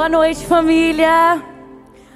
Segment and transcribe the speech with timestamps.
[0.00, 1.44] Boa noite, família.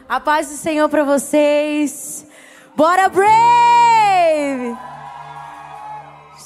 [0.08, 2.26] A paz do Senhor para vocês.
[2.74, 4.74] Bora, Brave!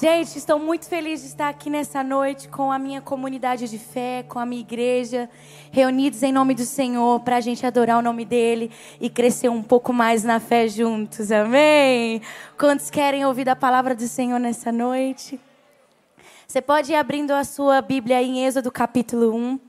[0.00, 4.24] Gente, estou muito feliz de estar aqui nessa noite com a minha comunidade de fé,
[4.28, 5.30] com a minha igreja,
[5.70, 9.62] reunidos em nome do Senhor, para a gente adorar o nome dEle e crescer um
[9.62, 12.20] pouco mais na fé juntos, amém?
[12.58, 15.38] Quantos querem ouvir a palavra do Senhor nessa noite?
[16.48, 19.60] Você pode ir abrindo a sua Bíblia em Êxodo capítulo 1.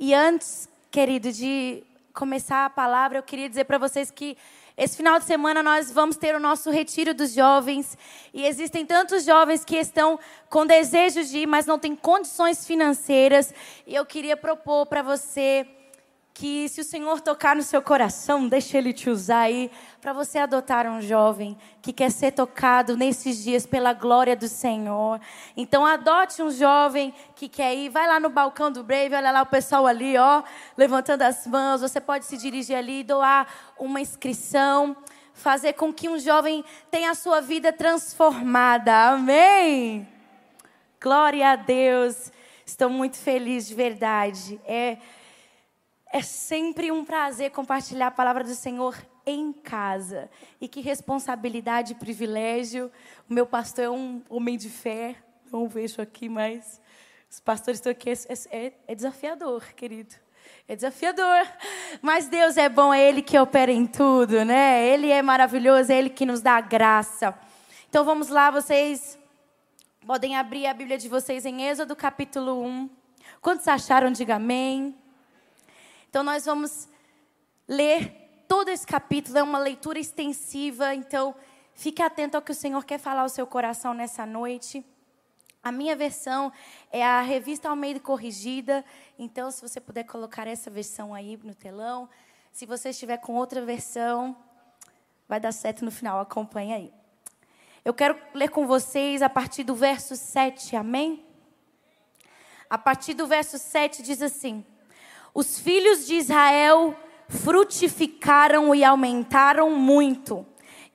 [0.00, 4.36] E antes querido, de começar a palavra, eu queria dizer para vocês que
[4.76, 7.98] esse final de semana nós vamos ter o nosso retiro dos jovens.
[8.32, 13.52] E existem tantos jovens que estão com desejo de ir, mas não têm condições financeiras.
[13.88, 15.66] E eu queria propor para você
[16.34, 19.70] que se o Senhor tocar no seu coração, deixe Ele te usar aí
[20.00, 25.20] para você adotar um jovem que quer ser tocado nesses dias pela glória do Senhor.
[25.56, 29.42] Então adote um jovem que quer ir, vai lá no balcão do Brave, olha lá
[29.42, 30.42] o pessoal ali, ó,
[30.76, 31.82] levantando as mãos.
[31.82, 33.46] Você pode se dirigir ali, doar
[33.78, 34.96] uma inscrição,
[35.32, 39.10] fazer com que um jovem tenha a sua vida transformada.
[39.10, 40.08] Amém.
[41.00, 42.32] Glória a Deus.
[42.66, 44.60] Estou muito feliz de verdade.
[44.66, 44.98] É
[46.14, 50.30] é sempre um prazer compartilhar a palavra do Senhor em casa.
[50.60, 52.88] E que responsabilidade e privilégio.
[53.28, 55.16] O meu pastor é um homem de fé.
[55.50, 56.80] Não vejo aqui, mas
[57.28, 58.10] os pastores estão aqui.
[58.10, 58.14] É,
[58.56, 60.14] é, é desafiador, querido.
[60.68, 61.48] É desafiador.
[62.00, 64.86] Mas Deus é bom, é Ele que opera em tudo, né?
[64.86, 67.36] Ele é maravilhoso, é Ele que nos dá graça.
[67.88, 69.18] Então vamos lá, vocês
[70.06, 72.88] podem abrir a Bíblia de vocês em Êxodo capítulo 1.
[73.40, 74.12] Quantos acharam?
[74.12, 74.96] Diga amém.
[76.14, 76.88] Então nós vamos
[77.66, 81.34] ler todo esse capítulo, é uma leitura extensiva, então
[81.74, 84.86] fique atento ao que o Senhor quer falar ao seu coração nessa noite.
[85.60, 86.52] A minha versão
[86.92, 88.84] é a revista Almeida Corrigida,
[89.18, 92.08] então se você puder colocar essa versão aí no telão.
[92.52, 94.36] Se você estiver com outra versão,
[95.28, 96.94] vai dar certo no final, acompanha aí.
[97.84, 101.26] Eu quero ler com vocês a partir do verso 7, amém?
[102.70, 104.64] A partir do verso 7 diz assim:
[105.34, 106.96] os filhos de Israel
[107.28, 110.46] frutificaram e aumentaram muito,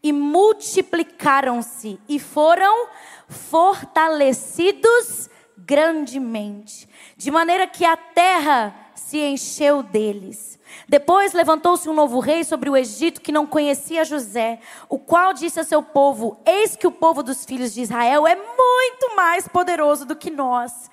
[0.01, 2.87] e multiplicaram-se, e foram
[3.27, 10.57] fortalecidos grandemente, de maneira que a terra se encheu deles.
[10.87, 15.59] Depois levantou-se um novo rei sobre o Egito que não conhecia José, o qual disse
[15.59, 20.05] a seu povo: Eis que o povo dos filhos de Israel é muito mais poderoso
[20.05, 20.89] do que nós.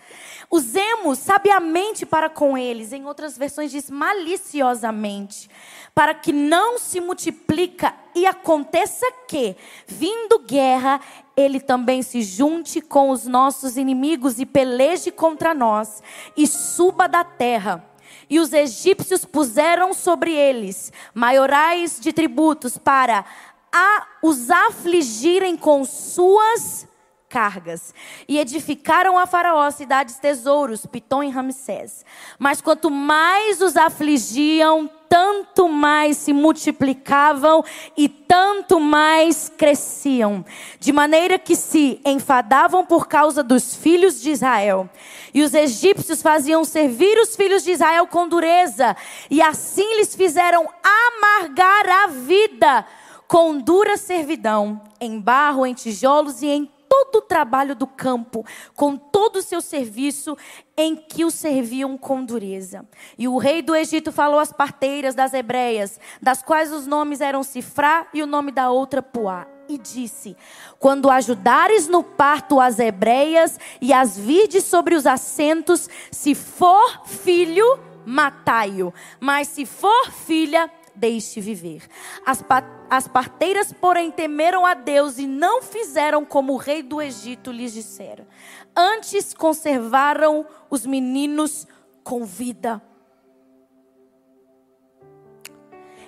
[0.50, 5.50] Usemos sabiamente para com eles, em outras versões diz maliciosamente,
[5.94, 9.56] para que não se multiplica e aconteça que,
[9.86, 11.00] vindo guerra,
[11.36, 16.02] ele também se junte com os nossos inimigos e peleje contra nós
[16.36, 17.84] e suba da terra.
[18.28, 23.24] E os egípcios puseram sobre eles maiorais de tributos para
[23.72, 26.88] a, os afligirem com suas
[27.28, 27.94] cargas.
[28.28, 32.04] E edificaram a Faraó cidades tesouros, Pitom e Ramsés.
[32.38, 37.64] Mas quanto mais os afligiam, tanto mais se multiplicavam
[37.96, 40.44] e tanto mais cresciam.
[40.78, 44.88] De maneira que se enfadavam por causa dos filhos de Israel.
[45.32, 48.96] E os egípcios faziam servir os filhos de Israel com dureza.
[49.30, 52.86] E assim lhes fizeram amargar a vida
[53.28, 58.96] com dura servidão, em barro, em tijolos e em todo o trabalho do campo, com
[58.96, 60.36] todo o seu serviço,
[60.76, 62.86] em que o serviam com dureza.
[63.18, 67.42] E o rei do Egito falou às parteiras das hebreias, das quais os nomes eram
[67.42, 69.46] Cifrá e o nome da outra Puá.
[69.68, 70.36] E disse:
[70.78, 77.78] Quando ajudares no parto as hebreias e as virdes sobre os assentos, se for filho,
[78.04, 81.82] matai-o, mas se for filha, deixe viver.
[82.24, 82.44] As,
[82.90, 87.72] as parteiras, porém, temeram a Deus e não fizeram como o rei do Egito lhes
[87.72, 88.26] dissera.
[88.74, 91.66] Antes conservaram os meninos
[92.02, 92.82] com vida.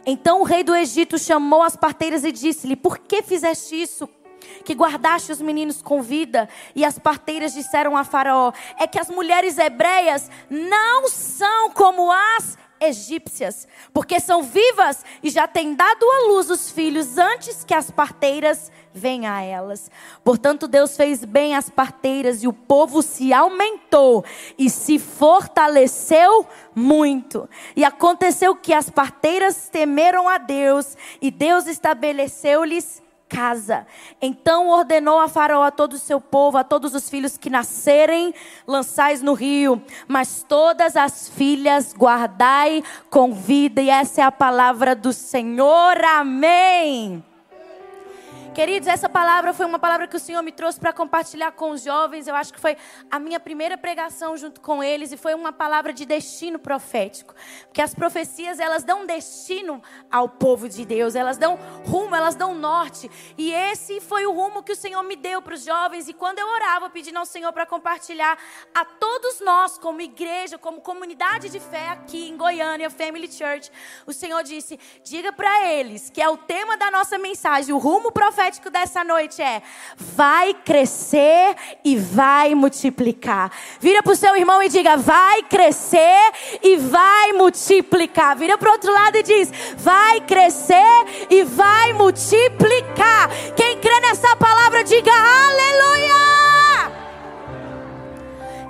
[0.06, 4.08] Então o rei do Egito chamou as parteiras e disse-lhe: Por que fizeste isso?
[4.64, 6.48] Que guardaste os meninos com vida?
[6.74, 12.56] E as parteiras disseram a Faraó: É que as mulheres hebreias não são como as
[12.80, 17.90] egípcias, porque são vivas e já têm dado à luz os filhos antes que as
[17.90, 19.90] parteiras venham a elas.
[20.24, 24.24] Portanto, Deus fez bem às parteiras e o povo se aumentou
[24.58, 27.48] e se fortaleceu muito.
[27.76, 33.86] E aconteceu que as parteiras temeram a Deus e Deus estabeleceu-lhes casa.
[34.20, 38.34] Então ordenou a Faraó a todo o seu povo, a todos os filhos que nascerem,
[38.66, 43.82] lançais no rio, mas todas as filhas guardai com vida.
[43.82, 46.02] E essa é a palavra do Senhor.
[46.04, 47.22] Amém.
[48.58, 51.80] Queridos, essa palavra foi uma palavra que o Senhor me trouxe para compartilhar com os
[51.80, 52.26] jovens.
[52.26, 52.76] Eu acho que foi
[53.08, 57.36] a minha primeira pregação junto com eles e foi uma palavra de destino profético.
[57.66, 61.56] Porque as profecias, elas dão destino ao povo de Deus, elas dão
[61.86, 63.08] rumo, elas dão norte.
[63.38, 66.08] E esse foi o rumo que o Senhor me deu para os jovens.
[66.08, 68.36] E quando eu orava pedindo ao Senhor para compartilhar
[68.74, 73.70] a todos nós, como igreja, como comunidade de fé aqui em Goiânia, Family Church,
[74.04, 78.10] o Senhor disse: diga para eles que é o tema da nossa mensagem, o rumo
[78.10, 79.62] profético profético dessa noite é:
[79.98, 81.54] vai crescer
[81.84, 83.52] e vai multiplicar.
[83.78, 88.36] Vira para o seu irmão e diga: vai crescer e vai multiplicar.
[88.36, 93.28] Vira para o outro lado e diz: vai crescer e vai multiplicar.
[93.54, 96.18] Quem crê nessa palavra, diga aleluia.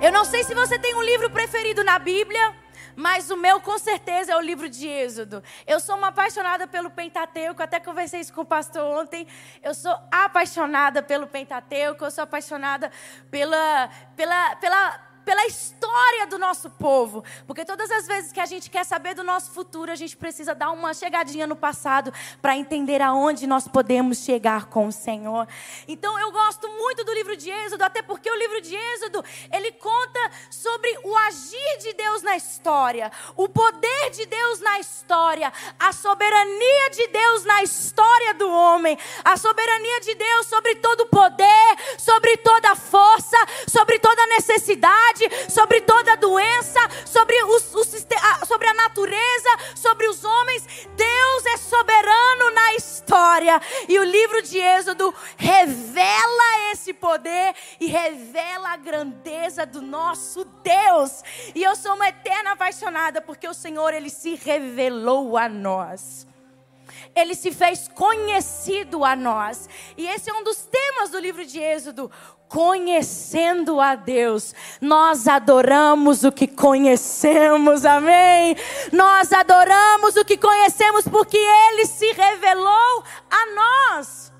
[0.01, 2.53] Eu não sei se você tem um livro preferido na Bíblia.
[2.95, 5.43] Mas o meu, com certeza, é o livro de Êxodo.
[5.65, 9.27] Eu sou uma apaixonada pelo Pentateuco, até conversei isso com o pastor ontem.
[9.61, 12.91] Eu sou apaixonada pelo Pentateuco, eu sou apaixonada
[13.29, 17.23] pela, pela, pela pela história do nosso povo.
[17.45, 20.55] Porque todas as vezes que a gente quer saber do nosso futuro, a gente precisa
[20.55, 22.11] dar uma chegadinha no passado
[22.41, 25.47] para entender aonde nós podemos chegar com o Senhor.
[25.87, 29.23] Então eu gosto muito do livro de Êxodo, até porque o livro de Êxodo,
[29.53, 35.53] ele conta sobre o agir de Deus na história, o poder de Deus na história,
[35.79, 41.09] a soberania de Deus na história do homem, a soberania de Deus sobre todo o
[41.09, 43.37] poder, sobre toda a força,
[43.67, 45.18] sobre toda a necessidade
[45.49, 50.87] sobre toda doença, sobre, o, sobre a natureza, sobre os homens.
[50.95, 53.59] Deus é soberano na história.
[53.87, 61.23] E o livro de Êxodo revela esse poder e revela a grandeza do nosso Deus.
[61.55, 66.28] E eu sou uma eterna apaixonada porque o Senhor ele se revelou a nós
[67.15, 69.67] ele se fez conhecido a nós.
[69.97, 72.11] E esse é um dos temas do livro de Êxodo
[72.49, 78.55] conhecendo a Deus, nós adoramos o que conhecemos, amém?
[78.91, 84.33] Nós adoramos o que conhecemos porque Ele se revelou a nós.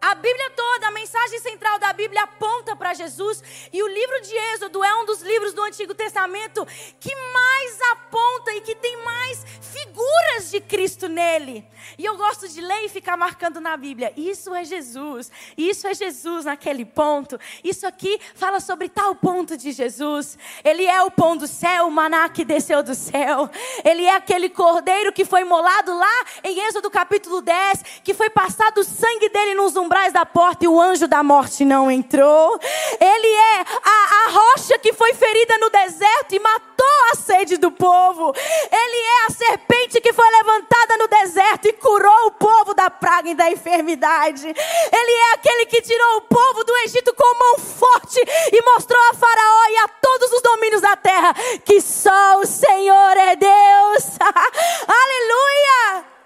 [0.00, 3.42] A Bíblia toda, a mensagem central da Bíblia aponta para Jesus.
[3.72, 6.66] E o livro de Êxodo é um dos livros do Antigo Testamento
[7.00, 11.64] que mais aponta e que tem mais figuras de Cristo nele.
[11.96, 14.12] E eu gosto de ler e ficar marcando na Bíblia.
[14.16, 15.32] Isso é Jesus.
[15.56, 17.38] Isso é Jesus naquele ponto.
[17.64, 20.38] Isso aqui fala sobre tal ponto de Jesus.
[20.64, 23.50] Ele é o pão do céu, o maná que desceu do céu.
[23.84, 28.78] Ele é aquele cordeiro que foi molado lá em Êxodo capítulo 10, que foi passado
[28.78, 32.58] o sangue dele nos da porta e o anjo da morte não entrou.
[33.00, 37.70] Ele é a, a rocha que foi ferida no deserto e matou a sede do
[37.70, 38.32] povo.
[38.70, 43.30] Ele é a serpente que foi levantada no deserto e curou o povo da praga
[43.30, 44.46] e da enfermidade.
[44.46, 48.20] Ele é aquele que tirou o povo do Egito com mão forte
[48.52, 51.34] e mostrou a Faraó e a todos os domínios da terra
[51.64, 54.04] que só o Senhor é Deus.
[54.86, 56.17] Aleluia!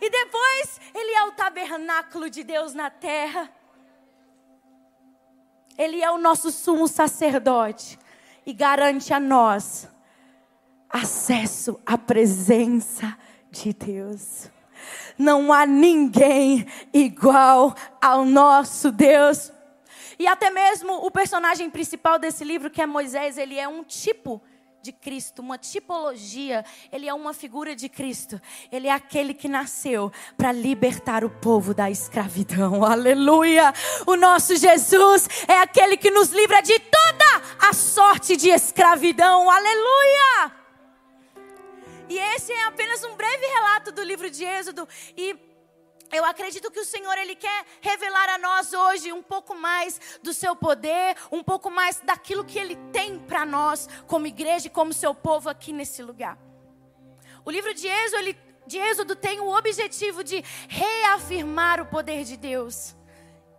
[0.00, 3.50] E depois, ele é o tabernáculo de Deus na terra.
[5.76, 7.98] Ele é o nosso sumo sacerdote
[8.46, 9.88] e garante a nós
[10.88, 13.16] acesso à presença
[13.50, 14.50] de Deus.
[15.16, 19.52] Não há ninguém igual ao nosso Deus.
[20.18, 24.42] E até mesmo o personagem principal desse livro, que é Moisés, ele é um tipo
[24.82, 28.40] de Cristo, uma tipologia, ele é uma figura de Cristo.
[28.72, 32.84] Ele é aquele que nasceu para libertar o povo da escravidão.
[32.84, 33.72] Aleluia!
[34.06, 39.50] O nosso Jesus é aquele que nos livra de toda a sorte de escravidão.
[39.50, 40.52] Aleluia!
[42.08, 45.49] E esse é apenas um breve relato do livro de Êxodo e
[46.12, 50.34] eu acredito que o Senhor ele quer revelar a nós hoje um pouco mais do
[50.34, 54.92] seu poder, um pouco mais daquilo que ele tem para nós como igreja e como
[54.92, 56.38] seu povo aqui nesse lugar.
[57.44, 62.36] O livro de Êxodo, ele, de Êxodo tem o objetivo de reafirmar o poder de
[62.36, 62.94] Deus.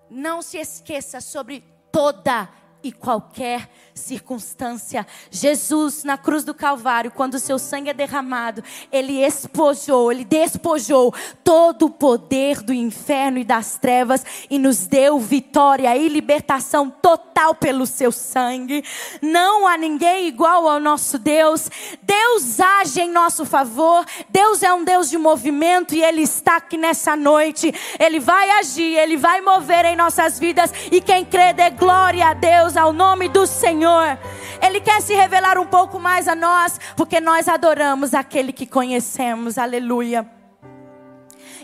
[0.09, 2.49] Não se esqueça sobre toda
[2.83, 5.05] e qualquer circunstância.
[5.29, 11.13] Jesus, na cruz do Calvário, quando o seu sangue é derramado, ele espojou, ele despojou
[11.43, 17.53] todo o poder do inferno e das trevas e nos deu vitória e libertação total
[17.55, 18.83] pelo seu sangue.
[19.21, 21.69] Não há ninguém igual ao nosso Deus.
[22.01, 24.05] Deus age em nosso favor.
[24.29, 27.73] Deus é um Deus de movimento e ele está aqui nessa noite.
[27.99, 32.33] Ele vai agir, ele vai mover em nossas vidas e quem crê dê glória a
[32.33, 33.71] Deus ao nome do Senhor.
[33.71, 34.19] Senhor.
[34.61, 39.57] Ele quer se revelar um pouco mais a nós, porque nós adoramos aquele que conhecemos.
[39.57, 40.29] Aleluia.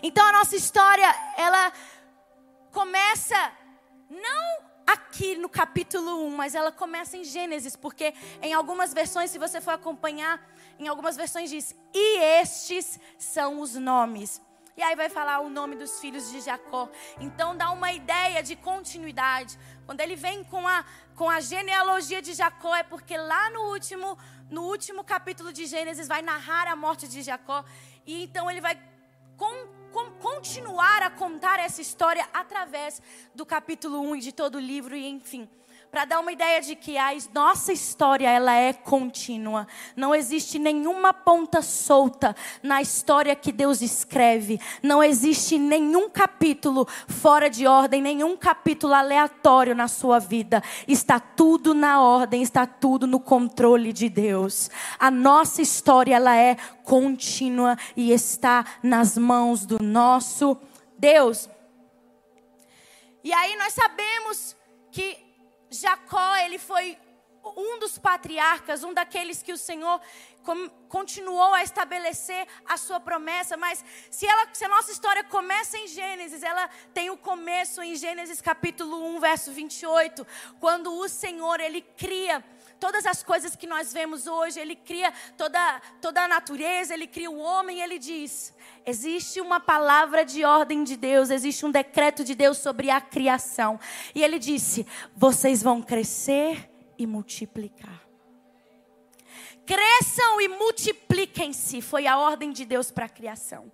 [0.01, 1.71] Então a nossa história, ela
[2.71, 3.35] começa
[4.09, 9.37] não aqui no capítulo 1, mas ela começa em Gênesis, porque em algumas versões, se
[9.37, 10.39] você for acompanhar,
[10.79, 14.41] em algumas versões diz: "E estes são os nomes".
[14.77, 16.87] E aí vai falar o nome dos filhos de Jacó.
[17.19, 19.57] Então dá uma ideia de continuidade.
[19.87, 24.17] Quando ele vem com a, com a genealogia de Jacó, é porque lá no último,
[24.51, 27.63] no último capítulo de Gênesis vai narrar a morte de Jacó.
[28.05, 28.77] E então ele vai
[29.37, 33.01] com, com, continuar a contar essa história através
[33.33, 35.49] do capítulo 1 e de todo o livro, e enfim
[35.91, 39.67] para dar uma ideia de que a nossa história ela é contínua.
[39.95, 44.59] Não existe nenhuma ponta solta na história que Deus escreve.
[44.83, 50.61] Não existe nenhum capítulo fora de ordem, nenhum capítulo aleatório na sua vida.
[50.87, 54.69] Está tudo na ordem, está tudo no controle de Deus.
[54.99, 60.57] A nossa história ela é contínua e está nas mãos do nosso
[60.97, 61.49] Deus.
[63.23, 64.55] E aí nós sabemos
[64.91, 65.26] que
[65.69, 66.97] Jacó, ele foi
[67.55, 70.01] um dos patriarcas, um daqueles que o Senhor
[70.87, 75.87] continuou a estabelecer a sua promessa, mas se, ela, se a nossa história começa em
[75.87, 80.25] Gênesis, ela tem o começo em Gênesis capítulo 1, verso 28,
[80.59, 82.43] quando o Senhor, ele cria
[82.79, 87.29] todas as coisas que nós vemos hoje, ele cria toda, toda a natureza, ele cria
[87.29, 88.53] o homem, ele diz:
[88.85, 93.79] existe uma palavra de ordem de Deus, existe um decreto de Deus sobre a criação.
[94.13, 98.01] E ele disse: vocês vão crescer e multiplicar.
[99.65, 103.69] Cresçam e multipliquem-se, foi a ordem de Deus para a criação.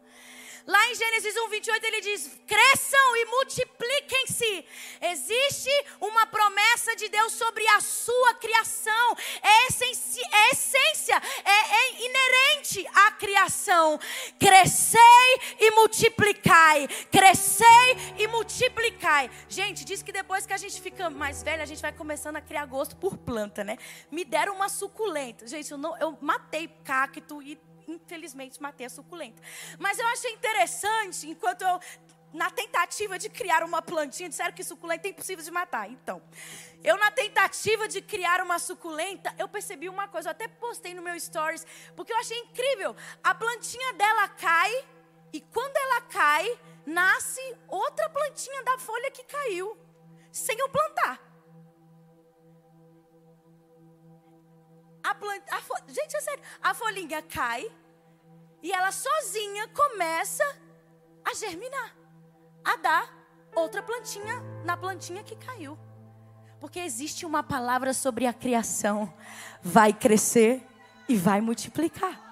[0.66, 4.66] Lá em Gênesis 1, 28, ele diz: cresçam e multipliquem-se.
[5.02, 9.18] Existe uma promessa de Deus sobre a sua criação.
[9.42, 14.00] É, essência, é, essência, é, é inerente à criação.
[14.40, 15.00] Crescei
[15.60, 16.88] e multiplicai.
[17.12, 19.30] Crescei e multiplicai.
[19.50, 22.42] Gente, diz que depois que a gente fica mais velho, a gente vai começando a
[22.42, 23.78] criar gosto por planta, né?
[24.10, 25.46] Me deram uma suculenta.
[25.46, 29.42] Gente, eu, não, eu matei cacto e infelizmente matei a suculenta.
[29.80, 31.80] Mas eu achei interessante, enquanto eu,
[32.34, 35.90] na tentativa de criar uma plantinha, disseram que suculenta é impossível de matar.
[35.90, 36.22] Então,
[36.84, 41.02] eu na tentativa de criar uma suculenta, eu percebi uma coisa, eu até postei no
[41.02, 42.96] meu stories, porque eu achei incrível.
[43.24, 44.86] A plantinha dela cai,
[45.32, 49.78] e quando ela cai, nasce outra plantinha da folha que caiu,
[50.32, 51.33] sem eu plantar.
[55.04, 55.74] A planta, a fo...
[55.88, 56.44] Gente, é sério.
[56.62, 57.70] A folhinha cai
[58.62, 60.44] e ela sozinha começa
[61.26, 61.96] a germinar,
[62.64, 63.14] a dar
[63.54, 65.78] outra plantinha na plantinha que caiu.
[66.60, 69.14] Porque existe uma palavra sobre a criação:
[69.62, 70.66] vai crescer
[71.10, 72.23] e vai multiplicar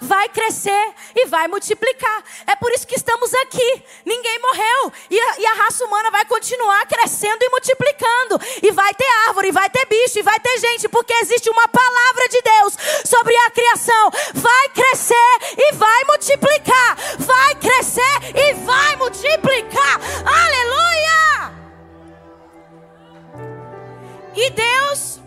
[0.00, 2.22] vai crescer e vai multiplicar.
[2.46, 3.82] É por isso que estamos aqui.
[4.04, 4.92] Ninguém morreu.
[5.10, 8.40] E a, e a, raça humana vai continuar crescendo e multiplicando.
[8.62, 12.28] E vai ter árvore, vai ter bicho, e vai ter gente, porque existe uma palavra
[12.28, 14.10] de Deus sobre a criação.
[14.34, 16.96] Vai crescer e vai multiplicar.
[17.18, 18.02] Vai crescer
[18.34, 20.00] e vai multiplicar.
[20.24, 20.84] Aleluia!
[24.36, 25.20] E Deus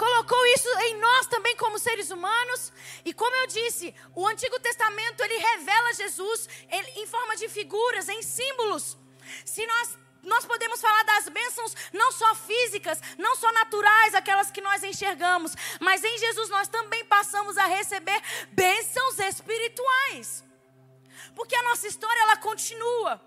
[0.00, 2.72] colocou isso em nós também como seres humanos.
[3.04, 6.48] E como eu disse, o Antigo Testamento ele revela Jesus
[6.96, 8.96] em forma de figuras, em símbolos.
[9.44, 14.60] Se nós nós podemos falar das bênçãos não só físicas, não só naturais, aquelas que
[14.60, 18.20] nós enxergamos, mas em Jesus nós também passamos a receber
[18.52, 20.44] bênçãos espirituais.
[21.34, 23.18] Porque a nossa história ela continua.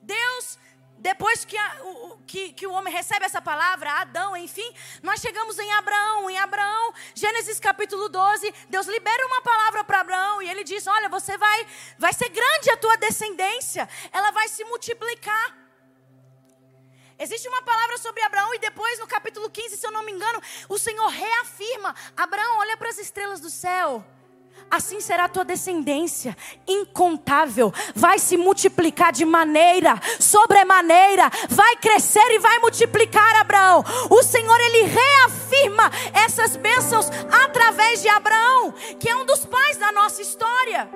[0.00, 0.58] Deus
[0.98, 4.68] depois que, a, o, que, que, o homem recebe essa palavra, Adão, enfim,
[5.02, 6.30] nós chegamos em Abraão.
[6.30, 11.08] Em Abraão, Gênesis capítulo 12, Deus libera uma palavra para Abraão e ele diz: Olha,
[11.08, 11.66] você vai,
[11.98, 15.66] vai ser grande a tua descendência, ela vai se multiplicar.
[17.18, 20.40] Existe uma palavra sobre Abraão e depois no capítulo 15, se eu não me engano,
[20.68, 24.04] o Senhor reafirma: Abraão, olha para as estrelas do céu.
[24.70, 32.38] Assim será a tua descendência, incontável, vai se multiplicar de maneira sobremaneira, vai crescer e
[32.38, 33.84] vai multiplicar Abraão.
[34.10, 37.06] O Senhor ele reafirma essas bênçãos
[37.44, 40.88] através de Abraão, que é um dos pais da nossa história.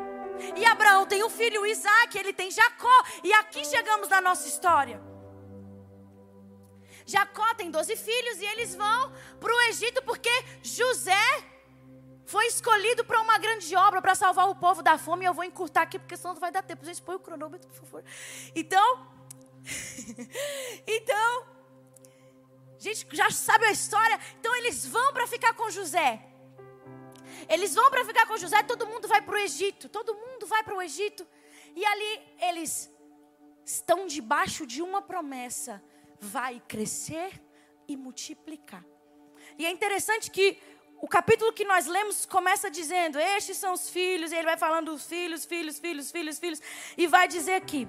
[0.57, 5.01] E Abraão tem um filho, Isaac, ele tem Jacó, e aqui chegamos na nossa história.
[7.05, 10.31] Jacó tem 12 filhos e eles vão para o Egito porque
[10.63, 11.45] José
[12.31, 15.25] foi escolhido para uma grande obra para salvar o povo da fome.
[15.25, 16.85] E eu vou encurtar aqui porque senão não vai dar tempo.
[16.85, 18.05] Gente, põe o cronômetro, por favor.
[18.55, 18.89] Então,
[20.87, 21.47] então,
[22.79, 24.17] gente já sabe a história.
[24.39, 26.25] Então eles vão para ficar com José.
[27.49, 28.63] Eles vão para ficar com José.
[28.63, 29.89] Todo mundo vai para o Egito.
[29.89, 31.27] Todo mundo vai para o Egito.
[31.75, 32.13] E ali
[32.49, 32.89] eles
[33.65, 35.83] estão debaixo de uma promessa:
[36.21, 37.43] vai crescer
[37.89, 38.85] e multiplicar.
[39.59, 40.59] E é interessante que
[41.01, 44.93] o capítulo que nós lemos começa dizendo: Estes são os filhos, e ele vai falando
[44.93, 46.61] os filhos, filhos, filhos, filhos, filhos,
[46.97, 47.89] e vai dizer aqui.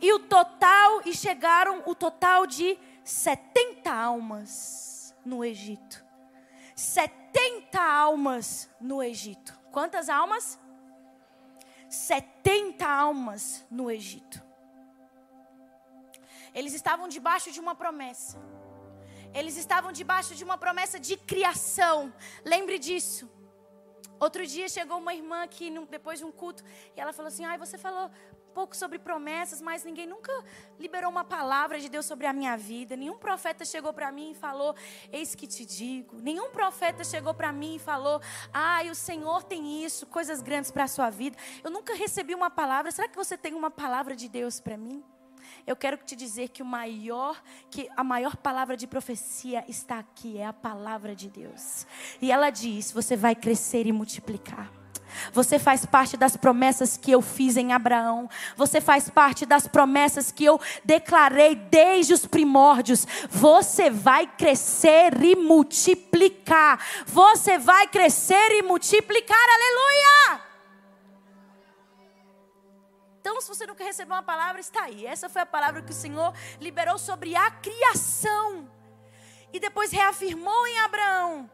[0.00, 6.04] E o total, e chegaram o total de 70 almas no Egito.
[6.76, 9.58] 70 almas no Egito.
[9.72, 10.58] Quantas almas?
[11.88, 14.42] 70 almas no Egito.
[16.54, 18.38] Eles estavam debaixo de uma promessa.
[19.34, 22.12] Eles estavam debaixo de uma promessa de criação.
[22.44, 23.28] Lembre disso.
[24.20, 26.62] Outro dia chegou uma irmã aqui, depois de um culto,
[26.96, 28.10] e ela falou assim: Ai, você falou
[28.54, 30.32] pouco sobre promessas, mas ninguém nunca
[30.78, 32.96] liberou uma palavra de Deus sobre a minha vida.
[32.96, 34.74] Nenhum profeta chegou para mim e falou:
[35.12, 36.16] Eis que te digo.
[36.20, 38.20] Nenhum profeta chegou para mim e falou:
[38.52, 41.36] Ai, o Senhor tem isso, coisas grandes para a sua vida.
[41.62, 42.92] Eu nunca recebi uma palavra.
[42.92, 45.04] Será que você tem uma palavra de Deus para mim?
[45.66, 50.38] Eu quero te dizer que o maior, que a maior palavra de profecia está aqui,
[50.38, 51.86] é a palavra de Deus.
[52.20, 54.70] E ela diz: você vai crescer e multiplicar.
[55.32, 58.28] Você faz parte das promessas que eu fiz em Abraão.
[58.56, 63.06] Você faz parte das promessas que eu declarei desde os primórdios.
[63.30, 66.84] Você vai crescer e multiplicar.
[67.06, 69.38] Você vai crescer e multiplicar.
[69.38, 70.53] Aleluia!
[73.24, 75.06] Então, se você nunca recebeu uma palavra, está aí.
[75.06, 78.70] Essa foi a palavra que o Senhor liberou sobre a criação.
[79.50, 81.50] E depois reafirmou em Abraão.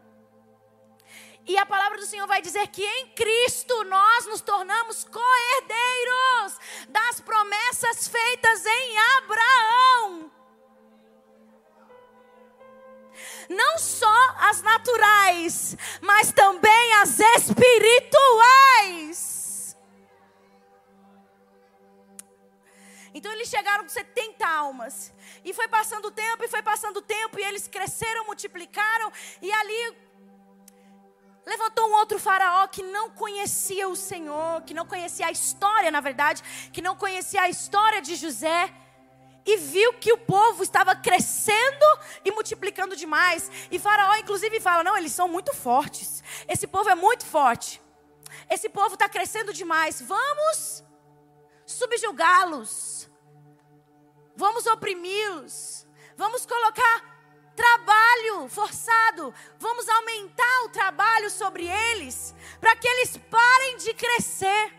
[1.46, 6.58] E a palavra do Senhor vai dizer que em Cristo nós nos tornamos co-herdeiros
[6.88, 10.32] das promessas feitas em Abraão.
[13.48, 19.39] Não só as naturais, mas também as espirituais.
[23.12, 25.12] Então eles chegaram com 70 almas.
[25.44, 29.52] E foi passando o tempo, e foi passando o tempo, e eles cresceram, multiplicaram, e
[29.52, 29.96] ali
[31.46, 36.00] levantou um outro faraó que não conhecia o Senhor, que não conhecia a história, na
[36.00, 36.42] verdade,
[36.72, 38.72] que não conhecia a história de José.
[39.44, 41.86] E viu que o povo estava crescendo
[42.24, 43.50] e multiplicando demais.
[43.70, 46.22] E Faraó, inclusive, fala: Não, eles são muito fortes.
[46.46, 47.80] Esse povo é muito forte.
[48.50, 50.00] Esse povo está crescendo demais.
[50.02, 50.84] Vamos
[51.64, 52.99] subjugá-los.
[54.40, 55.86] Vamos oprimi-los.
[56.16, 57.04] Vamos colocar
[57.54, 59.34] trabalho forçado.
[59.58, 64.72] Vamos aumentar o trabalho sobre eles, para que eles parem de crescer,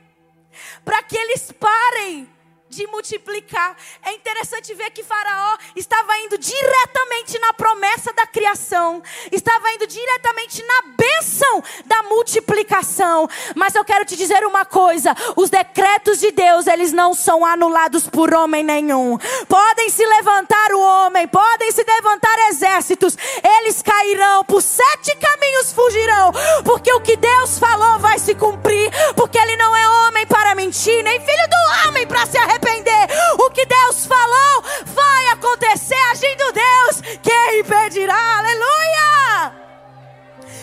[0.84, 2.28] para que eles parem
[2.71, 3.75] de multiplicar.
[4.01, 10.63] É interessante ver que Faraó estava indo diretamente na promessa da criação, estava indo diretamente
[10.63, 13.29] na bênção da multiplicação.
[13.55, 18.07] Mas eu quero te dizer uma coisa: os decretos de Deus, eles não são anulados
[18.07, 19.17] por homem nenhum.
[19.49, 23.17] Podem se levantar o homem, podem se levantar exércitos,
[23.60, 26.31] eles cairão, por sete caminhos fugirão,
[26.63, 31.03] porque o que Deus falou vai se cumprir, porque ele não é homem para mentir,
[31.03, 32.61] nem filho do homem para se arrepender
[32.91, 33.08] arrepender.
[33.39, 38.39] O que Deus falou vai acontecer, agindo Deus, quem impedirá?
[38.39, 39.62] Aleluia!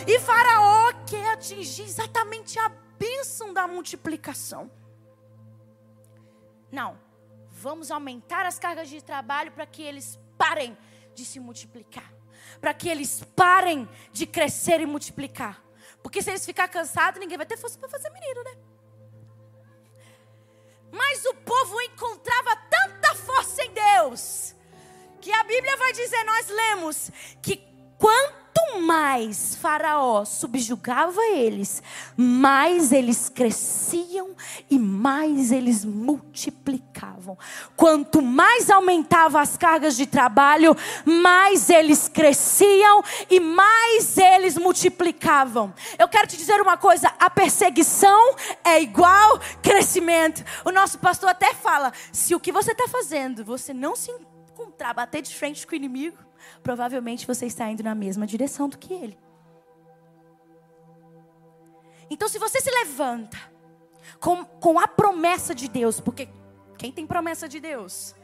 [0.06, 4.70] E Faraó quer atingir exatamente a bênção da multiplicação.
[6.70, 6.98] Não,
[7.50, 10.76] vamos aumentar as cargas de trabalho para que eles parem
[11.14, 12.12] de se multiplicar,
[12.60, 15.62] para que eles parem de crescer e multiplicar.
[16.02, 18.56] Porque se eles ficar cansados, ninguém vai ter força para fazer menino, né?
[20.90, 24.55] Mas o povo encontrava tanta força em Deus,
[25.20, 27.11] que a Bíblia vai dizer, nós lemos,
[27.42, 27.62] que
[27.98, 28.38] quanto
[28.76, 31.83] mais Faraó subjugava eles,
[32.16, 34.31] mais eles cresciam
[34.70, 37.38] e mais eles multiplicavam.
[37.76, 45.72] Quanto mais aumentava as cargas de trabalho, mais eles cresciam e mais eles multiplicavam.
[45.98, 50.44] Eu quero te dizer uma coisa: a perseguição é igual crescimento.
[50.64, 54.92] O nosso pastor até fala: se o que você está fazendo, você não se encontrar,
[54.94, 56.27] bater de frente com o inimigo,
[56.62, 59.18] provavelmente você está indo na mesma direção do que ele.
[62.11, 63.38] Então, se você se levanta
[64.20, 66.28] com, com a promessa de Deus, porque
[66.78, 68.14] quem tem promessa de Deus?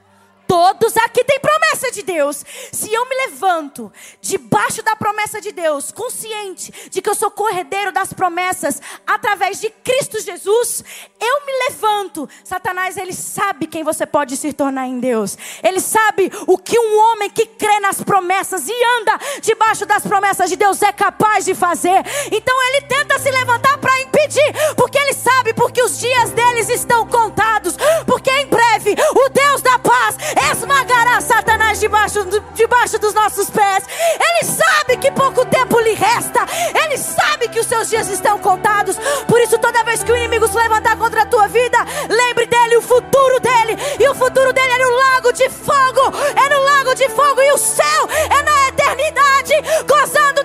[0.47, 2.45] Todos aqui têm promessa de Deus.
[2.73, 7.93] Se eu me levanto debaixo da promessa de Deus, consciente de que eu sou corredeiro
[7.93, 10.85] das promessas através de Cristo Jesus,
[11.21, 12.29] eu me levanto.
[12.45, 15.37] Satanás, ele sabe quem você pode se tornar em Deus.
[15.63, 20.51] Ele sabe o que um homem que crê nas promessas e anda debaixo das promessas
[20.51, 22.03] de Deus é capaz de fazer.
[22.31, 27.07] Então ele tenta se levantar para impedir, porque ele sabe porque os dias deles estão
[27.07, 27.77] contados,
[28.07, 30.17] porque em breve o Deus da paz
[30.53, 33.85] esmagará Satanás debaixo, debaixo dos nossos pés.
[34.15, 36.47] Ele sabe que pouco tempo lhe resta.
[36.85, 38.97] Ele sabe que os seus dias estão contados.
[39.27, 42.77] Por isso, toda vez que o inimigo se levantar contra a tua vida, lembre dele,
[42.77, 43.79] o futuro dele.
[43.99, 46.17] E o futuro dele é no lago de fogo.
[46.37, 47.41] É no lago de fogo.
[47.41, 49.55] E o céu é na eternidade,
[49.87, 50.44] gozando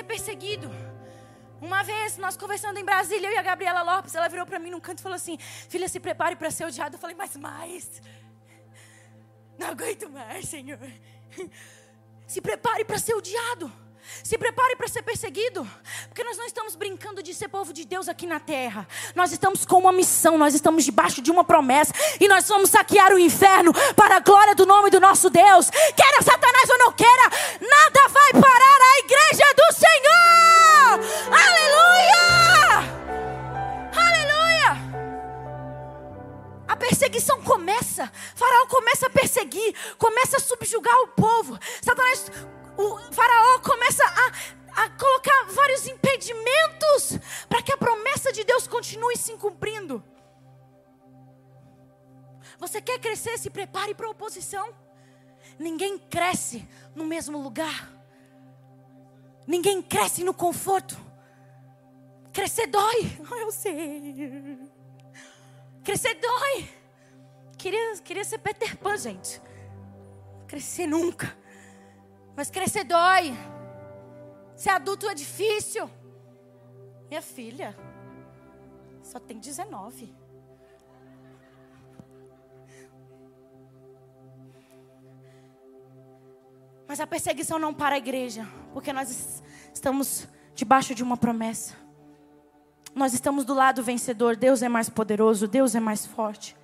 [0.00, 0.70] ser perseguido.
[1.60, 4.70] Uma vez, nós conversando em Brasília, eu e a Gabriela Lopes, ela virou para mim
[4.70, 6.96] num canto e falou assim: Filha, se prepare para ser odiado.
[6.96, 8.02] Eu falei, mas mais.
[9.58, 10.78] Não aguento mais, Senhor.
[12.26, 13.70] Se prepare para ser odiado.
[14.22, 15.68] Se prepare para ser perseguido,
[16.08, 18.86] porque nós não estamos brincando de ser povo de Deus aqui na terra.
[19.14, 23.12] Nós estamos com uma missão, nós estamos debaixo de uma promessa e nós vamos saquear
[23.12, 25.70] o inferno para a glória do nome do nosso Deus.
[25.70, 31.00] Queira Satanás ou não queira, nada vai parar a igreja do Senhor.
[31.32, 32.30] Aleluia!
[33.96, 34.76] Aleluia!
[36.68, 41.58] A perseguição começa, Faraó começa a perseguir, começa a subjugar o povo.
[41.82, 42.30] Satanás
[42.80, 49.16] o Faraó começa a, a colocar vários impedimentos para que a promessa de Deus continue
[49.16, 50.02] se cumprindo.
[52.58, 53.38] Você quer crescer?
[53.38, 54.74] Se prepare para a oposição.
[55.58, 57.90] Ninguém cresce no mesmo lugar.
[59.46, 60.96] Ninguém cresce no conforto.
[62.32, 63.18] Crescer dói.
[63.40, 64.58] Eu sei.
[65.82, 66.68] Crescer dói.
[67.58, 69.40] Queria, queria ser Peter Pan, gente.
[70.46, 71.39] Crescer nunca.
[72.40, 73.36] Mas crescer dói.
[74.56, 75.90] Ser adulto é difícil.
[77.10, 77.76] Minha filha
[79.02, 80.16] só tem 19.
[86.88, 89.42] Mas a perseguição não para a igreja, porque nós
[89.74, 91.76] estamos debaixo de uma promessa.
[92.94, 94.34] Nós estamos do lado vencedor.
[94.34, 96.56] Deus é mais poderoso, Deus é mais forte.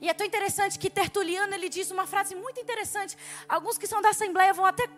[0.00, 3.16] E é tão interessante que Tertuliano ele diz uma frase muito interessante.
[3.48, 4.88] Alguns que são da Assembleia vão até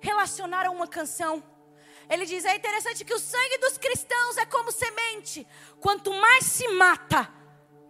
[0.00, 1.42] relacionar a uma canção.
[2.08, 5.46] Ele diz: é interessante que o sangue dos cristãos é como semente.
[5.80, 7.28] Quanto mais se mata,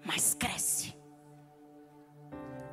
[0.05, 0.95] mais cresce.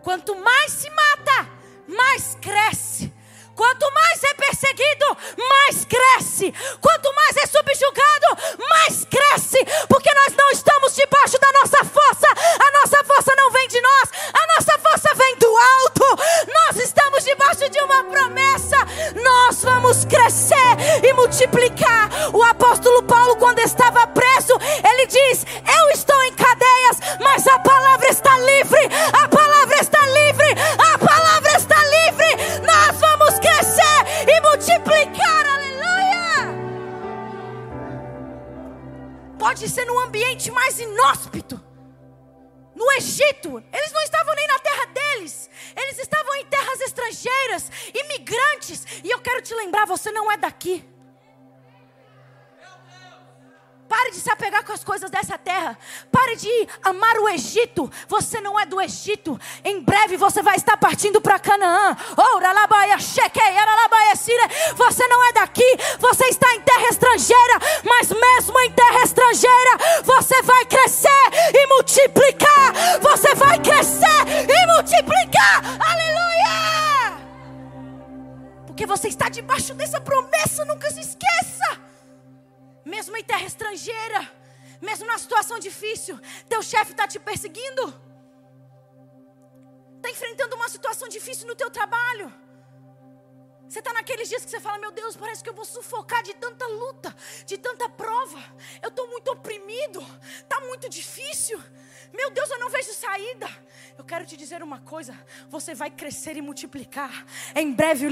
[0.03, 1.49] Quanto mais se mata,
[1.88, 3.13] mais cresce.
[3.62, 6.52] Quanto mais é perseguido, mais cresce.
[6.82, 9.63] Quanto mais é subjugado, mais cresce.
[9.88, 12.28] Porque nós não estamos debaixo da nossa força.
[12.60, 14.10] A nossa força não vem de nós.
[14.34, 16.06] A nossa força vem do alto.
[16.52, 18.78] Nós estamos debaixo de uma promessa.
[19.24, 22.10] Nós vamos crescer e multiplicar.
[22.34, 28.10] O apóstolo Paulo, quando estava preso, ele diz: Eu estou em cadeias, mas a palavra
[28.10, 28.89] está livre.
[29.13, 30.56] A palavra está livre.
[30.80, 32.62] A palavra está livre.
[32.65, 35.45] Nós vamos crescer e multiplicar.
[35.45, 36.55] Aleluia!
[39.38, 41.62] Pode ser no ambiente mais inóspito.
[42.75, 48.86] No Egito, eles não estavam nem na terra deles, eles estavam em terras estrangeiras, imigrantes.
[49.03, 50.90] E eu quero te lembrar: você não é daqui.
[54.02, 55.78] Pare de se apegar com as coisas dessa terra.
[56.12, 57.88] Pare de amar o Egito.
[58.08, 59.40] Você não é do Egito.
[59.64, 61.96] Em breve você vai estar partindo para Canaã.
[64.76, 65.78] Você não é daqui.
[66.00, 67.60] Você está em terra estrangeira.
[67.84, 72.74] Mas mesmo em terra estrangeira, você vai crescer e multiplicar.
[73.02, 75.62] Você vai crescer e multiplicar.
[75.80, 77.22] Aleluia!
[78.66, 80.66] Porque você está debaixo dessa promessa.
[80.66, 81.90] Nunca se esqueça.
[82.84, 84.32] Mesmo em terra estrangeira,
[84.82, 87.84] mesmo na situação difícil, teu chefe está te perseguindo.
[89.98, 92.34] Está enfrentando uma situação difícil no teu trabalho.
[93.71, 96.34] Você está naqueles dias que você fala, meu Deus, parece que eu vou sufocar de
[96.34, 98.38] tanta luta, de tanta prova.
[98.81, 100.05] Eu estou muito oprimido,
[100.39, 101.57] está muito difícil.
[102.13, 103.47] Meu Deus, eu não vejo saída.
[103.97, 107.25] Eu quero te dizer uma coisa: você vai crescer e multiplicar.
[107.55, 108.05] Em breve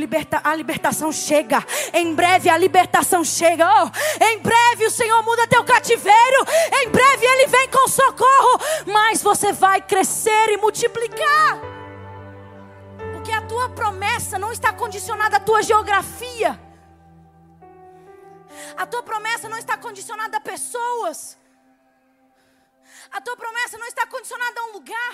[0.46, 1.62] a libertação chega.
[1.94, 3.68] Em breve a libertação chega.
[3.84, 6.46] Oh, em breve o Senhor muda teu cativeiro.
[6.72, 8.62] Em breve Ele vem com socorro.
[8.86, 11.69] Mas você vai crescer e multiplicar.
[13.60, 16.58] Tua promessa não está condicionada à tua geografia.
[18.78, 21.38] A tua promessa não está condicionada a pessoas.
[23.12, 25.14] A tua promessa não está condicionada a um lugar.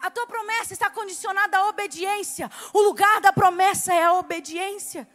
[0.00, 2.50] A tua promessa está condicionada à obediência.
[2.72, 5.06] O lugar da promessa é a obediência.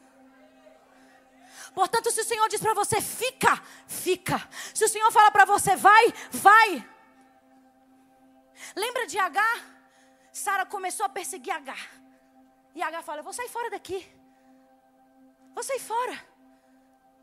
[1.74, 4.38] Portanto, se o Senhor diz para você fica, fica.
[4.72, 6.88] Se o Senhor fala para você vai, vai.
[8.76, 9.58] Lembra de Agar?
[10.32, 12.07] Sara começou a perseguir Agar.
[12.78, 14.08] E Agar fala: Vou sair fora daqui.
[15.56, 16.16] Vou sair fora.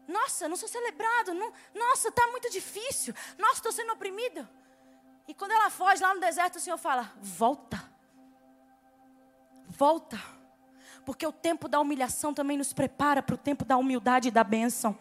[0.08, 1.32] Nossa, não sou celebrado.
[1.32, 3.14] Não, nossa, está muito difícil.
[3.38, 4.46] Nossa, estou sendo oprimido.
[5.28, 7.88] E quando ela foge lá no deserto, o Senhor fala: volta.
[9.68, 10.20] Volta.
[11.06, 14.42] Porque o tempo da humilhação também nos prepara para o tempo da humildade e da
[14.42, 14.98] bênção.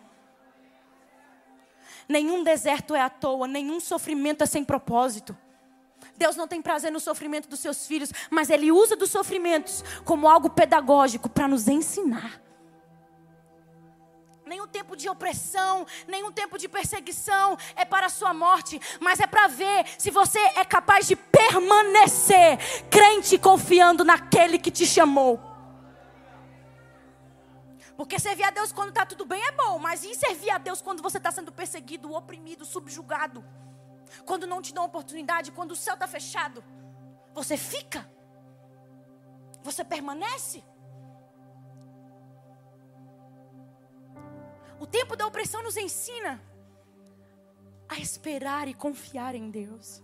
[2.08, 5.36] Nenhum deserto é à toa, nenhum sofrimento é sem propósito.
[6.24, 10.30] Deus não tem prazer no sofrimento dos seus filhos, mas Ele usa dos sofrimentos como
[10.30, 12.42] algo pedagógico para nos ensinar
[14.46, 19.26] nenhum tempo de opressão, nenhum tempo de perseguição é para a sua morte, mas é
[19.26, 22.60] para ver se você é capaz de permanecer
[22.90, 25.40] crente confiando naquele que te chamou.
[27.98, 30.82] Porque servir a Deus quando está tudo bem é bom, mas e servir a Deus
[30.84, 33.44] quando você está sendo perseguido, oprimido, subjugado?
[34.26, 36.64] Quando não te dão oportunidade, quando o céu está fechado,
[37.34, 38.10] você fica?
[39.64, 40.64] Você permanece?
[44.80, 46.42] O tempo da opressão nos ensina
[47.88, 50.04] a esperar e confiar em Deus,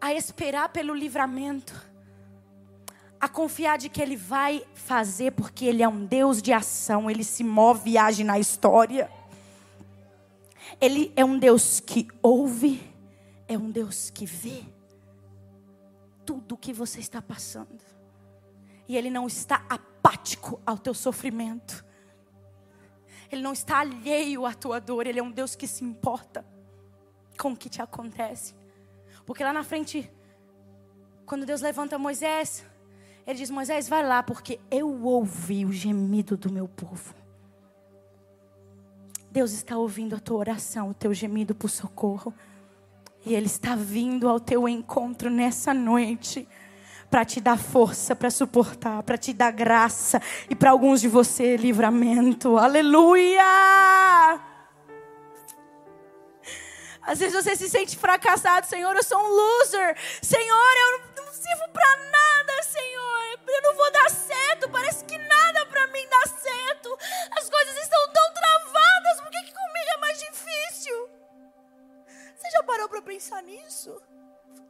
[0.00, 1.74] a esperar pelo livramento,
[3.20, 7.24] a confiar de que Ele vai fazer, porque Ele é um Deus de ação, Ele
[7.24, 9.10] se move e age na história.
[10.80, 12.80] Ele é um Deus que ouve,
[13.48, 14.62] é um Deus que vê
[16.24, 17.82] tudo o que você está passando.
[18.86, 21.84] E Ele não está apático ao teu sofrimento.
[23.30, 26.44] Ele não está alheio à tua dor, Ele é um Deus que se importa
[27.38, 28.54] com o que te acontece.
[29.24, 30.10] Porque lá na frente,
[31.24, 32.64] quando Deus levanta Moisés,
[33.26, 37.19] Ele diz: Moisés, vai lá, porque eu ouvi o gemido do meu povo.
[39.30, 42.34] Deus está ouvindo a tua oração, o teu gemido por socorro.
[43.24, 46.48] E Ele está vindo ao teu encontro nessa noite
[47.10, 51.56] para te dar força para suportar, para te dar graça e para alguns de você
[51.56, 52.56] livramento.
[52.56, 53.42] Aleluia!
[57.02, 59.96] Às vezes você se sente fracassado, Senhor, eu sou um loser.
[60.22, 63.00] Senhor, eu não sirvo para nada, Senhor.
[63.48, 66.96] Eu não vou dar certo, parece que nada para mim dá certo.
[67.36, 68.32] As coisas estão tão
[70.26, 71.08] difícil?
[72.36, 74.00] Você já parou para pensar nisso?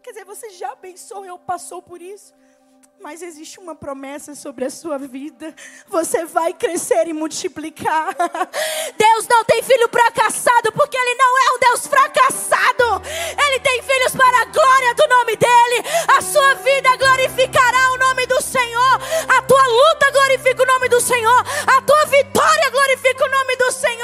[0.03, 2.35] Quer dizer, você já pensou, eu passou por isso?
[3.01, 5.55] Mas existe uma promessa sobre a sua vida.
[5.89, 8.15] Você vai crescer e multiplicar.
[8.99, 13.03] Deus não tem filho fracassado, porque Ele não é um Deus fracassado.
[13.47, 15.85] Ele tem filhos para a glória do nome dEle.
[16.09, 19.01] A sua vida glorificará o nome do Senhor.
[19.29, 21.45] A tua luta glorifica o nome do Senhor.
[21.67, 24.00] A tua vitória glorifica o nome do Senhor.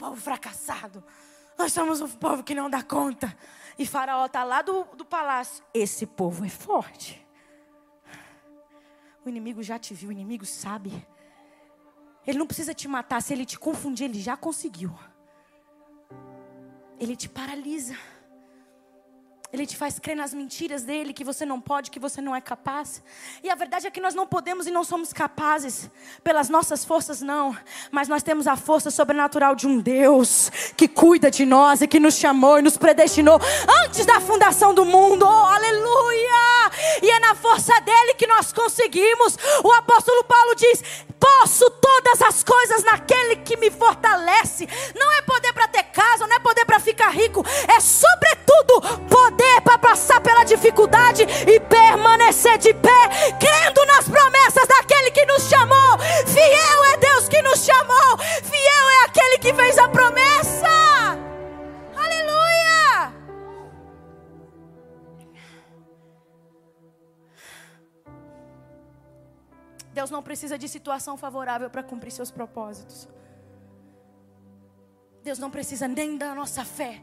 [0.00, 1.04] Povo fracassado.
[1.58, 3.36] Nós somos um povo que não dá conta.
[3.78, 5.62] E Faraó está lá do, do palácio.
[5.74, 7.26] Esse povo é forte.
[9.22, 11.06] O inimigo já te viu, o inimigo sabe.
[12.26, 13.20] Ele não precisa te matar.
[13.20, 14.90] Se ele te confundir, ele já conseguiu.
[16.98, 17.94] Ele te paralisa.
[19.52, 22.40] Ele te faz crer nas mentiras dele, que você não pode, que você não é
[22.40, 23.02] capaz.
[23.42, 25.90] E a verdade é que nós não podemos e não somos capazes.
[26.22, 27.56] Pelas nossas forças, não.
[27.90, 31.98] Mas nós temos a força sobrenatural de um Deus que cuida de nós e que
[31.98, 33.40] nos chamou e nos predestinou
[33.84, 35.24] antes da fundação do mundo.
[35.24, 36.70] Oh, aleluia!
[37.02, 39.36] E é na força dele que nós conseguimos.
[39.64, 40.82] O apóstolo Paulo diz:
[41.20, 44.66] Posso todas as coisas naquele que me fortalece.
[44.98, 47.44] Não é poder para ter casa, não é poder para ficar rico.
[47.68, 55.10] É, sobretudo, poder para passar pela dificuldade e permanecer de pé, crendo nas promessas daquele
[55.10, 55.98] que nos chamou.
[56.26, 61.29] Fiel é Deus que nos chamou, fiel é aquele que fez a promessa.
[70.00, 73.06] Deus não precisa de situação favorável para cumprir seus propósitos.
[75.22, 77.02] Deus não precisa nem da nossa fé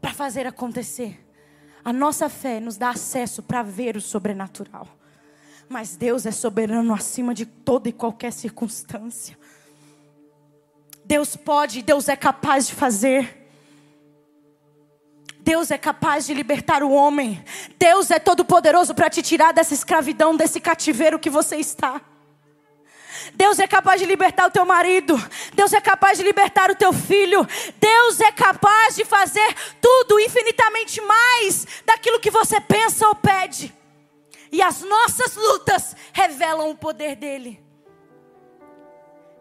[0.00, 1.26] para fazer acontecer.
[1.84, 4.86] A nossa fé nos dá acesso para ver o sobrenatural.
[5.68, 9.36] Mas Deus é soberano acima de toda e qualquer circunstância.
[11.04, 13.50] Deus pode, Deus é capaz de fazer.
[15.40, 17.44] Deus é capaz de libertar o homem.
[17.76, 22.00] Deus é todo poderoso para te tirar dessa escravidão, desse cativeiro que você está.
[23.34, 25.16] Deus é capaz de libertar o teu marido.
[25.54, 27.46] Deus é capaz de libertar o teu filho.
[27.78, 33.72] Deus é capaz de fazer tudo infinitamente mais daquilo que você pensa ou pede.
[34.52, 37.69] E as nossas lutas revelam o poder dele.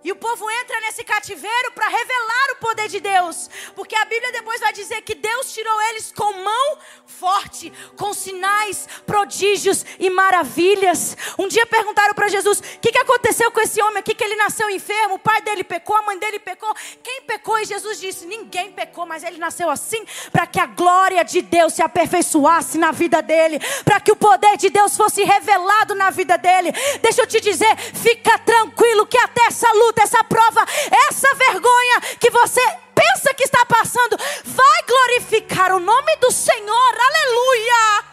[0.01, 3.49] E o povo entra nesse cativeiro para revelar o poder de Deus.
[3.75, 8.87] Porque a Bíblia depois vai dizer que Deus tirou eles com mão forte, com sinais,
[9.05, 11.17] prodígios e maravilhas.
[11.37, 14.15] Um dia perguntaram para Jesus: o que, que aconteceu com esse homem aqui?
[14.15, 16.73] Que ele nasceu enfermo, o pai dele pecou, a mãe dele pecou.
[17.03, 17.59] Quem pecou?
[17.59, 21.73] E Jesus disse: ninguém pecou, mas ele nasceu assim para que a glória de Deus
[21.73, 26.37] se aperfeiçoasse na vida dele, para que o poder de Deus fosse revelado na vida
[26.37, 26.71] dele.
[27.01, 30.63] Deixa eu te dizer: fica tranquilo que até essa luta luta, essa prova,
[31.09, 32.61] essa vergonha que você
[32.93, 36.93] pensa que está passando, vai glorificar o nome do Senhor.
[36.99, 38.05] Aleluia!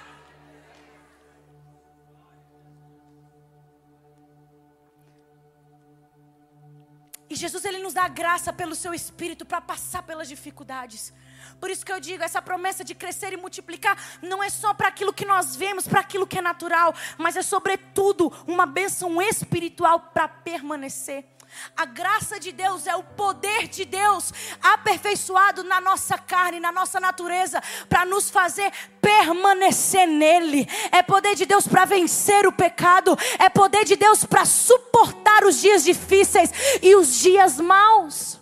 [7.29, 11.13] E Jesus ele nos dá graça pelo seu espírito para passar pelas dificuldades.
[11.61, 14.89] Por isso que eu digo, essa promessa de crescer e multiplicar não é só para
[14.89, 20.01] aquilo que nós vemos, para aquilo que é natural, mas é sobretudo uma bênção espiritual
[20.15, 21.36] para permanecer.
[21.77, 26.99] A graça de Deus é o poder de Deus aperfeiçoado na nossa carne, na nossa
[27.01, 30.69] natureza, para nos fazer permanecer nele.
[30.91, 35.61] É poder de Deus para vencer o pecado, é poder de Deus para suportar os
[35.61, 36.51] dias difíceis
[36.83, 38.41] e os dias maus.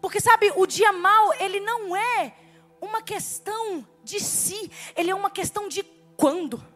[0.00, 2.34] Porque sabe, o dia mau, ele não é
[2.80, 5.84] uma questão de si, ele é uma questão de
[6.16, 6.71] quando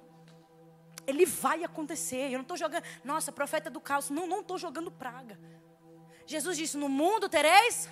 [1.07, 2.31] ele vai acontecer.
[2.31, 4.11] Eu não estou jogando, nossa, profeta do caos.
[4.11, 5.38] Não, não estou jogando praga.
[6.27, 7.88] Jesus disse: No mundo tereis.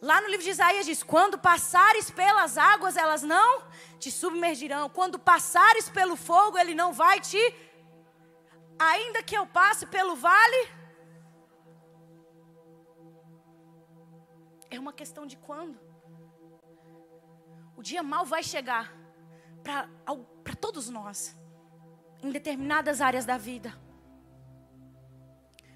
[0.00, 3.64] Lá no livro de Isaías diz: Quando passares pelas águas, elas não
[3.98, 4.88] te submergirão.
[4.88, 7.42] Quando passares pelo fogo, ele não vai te.
[8.78, 10.68] Ainda que eu passe pelo vale.
[14.70, 15.78] É uma questão de quando.
[17.76, 18.92] O dia mal vai chegar
[19.62, 21.36] para todos nós
[22.22, 23.74] em determinadas áreas da vida.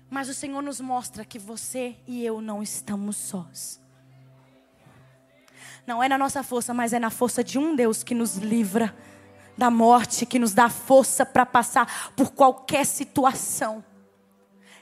[0.09, 3.81] Mas o Senhor nos mostra que você e eu não estamos sós.
[5.87, 8.94] Não é na nossa força, mas é na força de um Deus que nos livra
[9.57, 13.85] da morte, que nos dá força para passar por qualquer situação.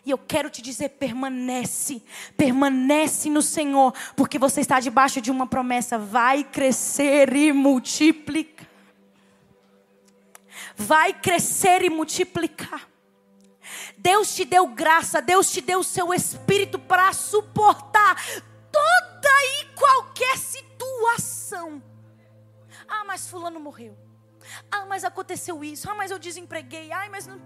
[0.04, 2.02] E eu quero te dizer: permanece,
[2.36, 8.67] permanece no Senhor, porque você está debaixo de uma promessa, vai crescer e multiplicar
[10.78, 12.88] vai crescer e multiplicar.
[13.98, 18.16] Deus te deu graça, Deus te deu o seu espírito para suportar
[18.70, 19.28] toda
[19.60, 21.82] e qualquer situação.
[22.86, 23.98] Ah, mas fulano morreu.
[24.70, 25.90] Ah, mas aconteceu isso.
[25.90, 26.92] Ah, mas eu desempreguei.
[26.92, 27.42] Ah, mas não...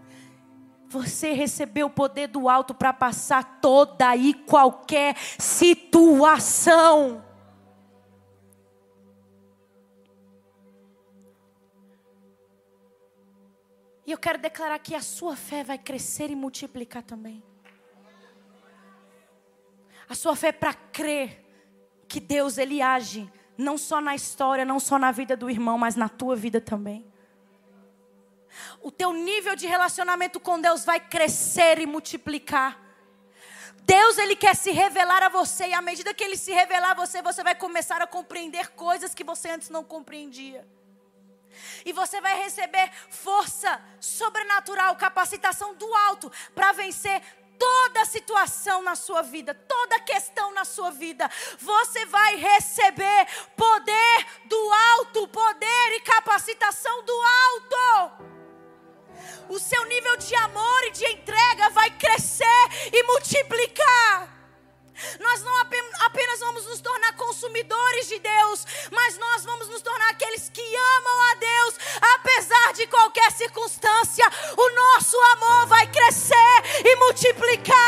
[0.88, 7.24] Você recebeu o poder do alto para passar toda e qualquer situação.
[14.06, 17.42] E eu quero declarar que a sua fé vai crescer e multiplicar também.
[20.08, 21.44] A sua fé é para crer
[22.08, 25.94] que Deus ele age não só na história, não só na vida do irmão, mas
[25.94, 27.06] na tua vida também.
[28.80, 32.78] O teu nível de relacionamento com Deus vai crescer e multiplicar.
[33.84, 36.94] Deus ele quer se revelar a você e à medida que ele se revelar a
[36.94, 40.66] você, você vai começar a compreender coisas que você antes não compreendia.
[41.84, 47.22] E você vai receber força sobrenatural, capacitação do alto para vencer
[47.58, 51.30] toda situação na sua vida, toda questão na sua vida.
[51.58, 58.32] Você vai receber poder do alto, poder e capacitação do alto
[59.48, 62.46] o seu nível de amor e de entrega vai crescer
[62.92, 64.41] e multiplicar.
[65.20, 70.48] Nós não apenas vamos nos tornar consumidores de Deus, mas nós vamos nos tornar aqueles
[70.48, 71.74] que amam a Deus,
[72.14, 74.24] apesar de qualquer circunstância.
[74.56, 77.81] O nosso amor vai crescer e multiplicar,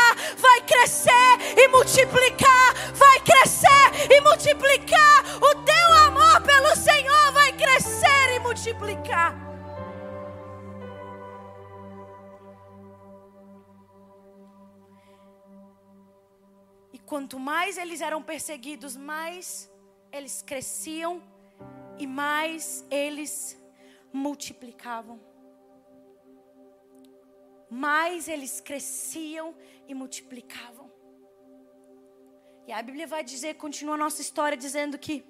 [17.15, 19.71] quanto mais eles eram perseguidos, mais
[20.11, 21.23] eles cresciam
[21.97, 23.33] e mais eles
[24.11, 25.17] multiplicavam.
[27.69, 29.55] Mais eles cresciam
[29.87, 30.91] e multiplicavam.
[32.67, 35.23] E a Bíblia vai dizer, continua a nossa história dizendo que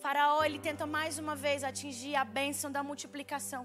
[0.00, 3.64] Faraó ele tenta mais uma vez atingir a bênção da multiplicação.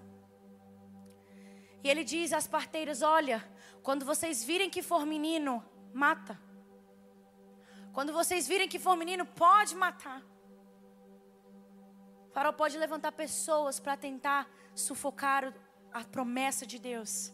[1.84, 3.44] E ele diz às parteiras: Olha,
[3.82, 6.46] quando vocês virem que for menino, mata.
[7.98, 10.22] Quando vocês virem que for menino, pode matar.
[12.30, 15.52] O farol pode levantar pessoas para tentar sufocar
[15.91, 17.34] a promessa de Deus.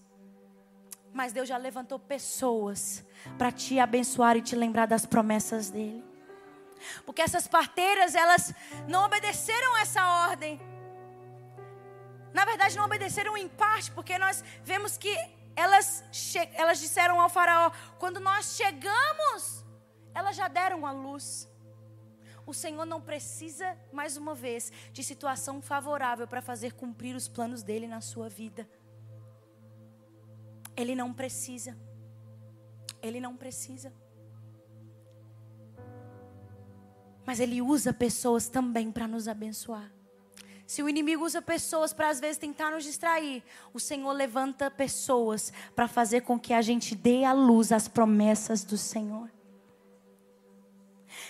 [1.12, 3.06] Mas Deus já levantou pessoas
[3.38, 6.02] para te abençoar e te lembrar das promessas dele.
[7.06, 8.54] Porque essas parteiras, elas
[8.88, 10.62] não obedeceram essa ordem.
[12.34, 15.14] Na verdade, não obedeceram em parte, porque nós vemos que
[15.58, 16.06] elas,
[16.54, 19.63] elas disseram ao faraó: quando nós chegamos
[20.14, 21.50] elas já deram a luz.
[22.46, 27.64] O Senhor não precisa, mais uma vez, de situação favorável para fazer cumprir os planos
[27.64, 28.68] dele na sua vida.
[30.76, 31.78] Ele não precisa.
[33.02, 33.94] Ele não precisa.
[37.26, 39.92] Mas ele usa pessoas também para nos abençoar.
[40.66, 43.44] Se o inimigo usa pessoas para às vezes tentar nos distrair,
[43.74, 48.64] o Senhor levanta pessoas para fazer com que a gente dê à luz as promessas
[48.64, 49.30] do Senhor.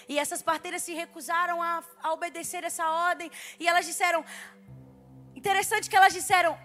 [0.08, 3.32] E essas parteiras se recusaram a, a obedecer essa ordem.
[3.60, 4.24] E elas disseram:
[5.36, 6.58] interessante que elas disseram,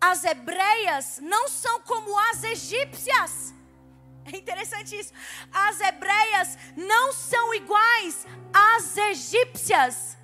[0.00, 3.54] as hebreias não são como as egípcias.
[4.24, 5.12] É interessante isso.
[5.52, 10.16] As hebreias não são iguais às egípcias.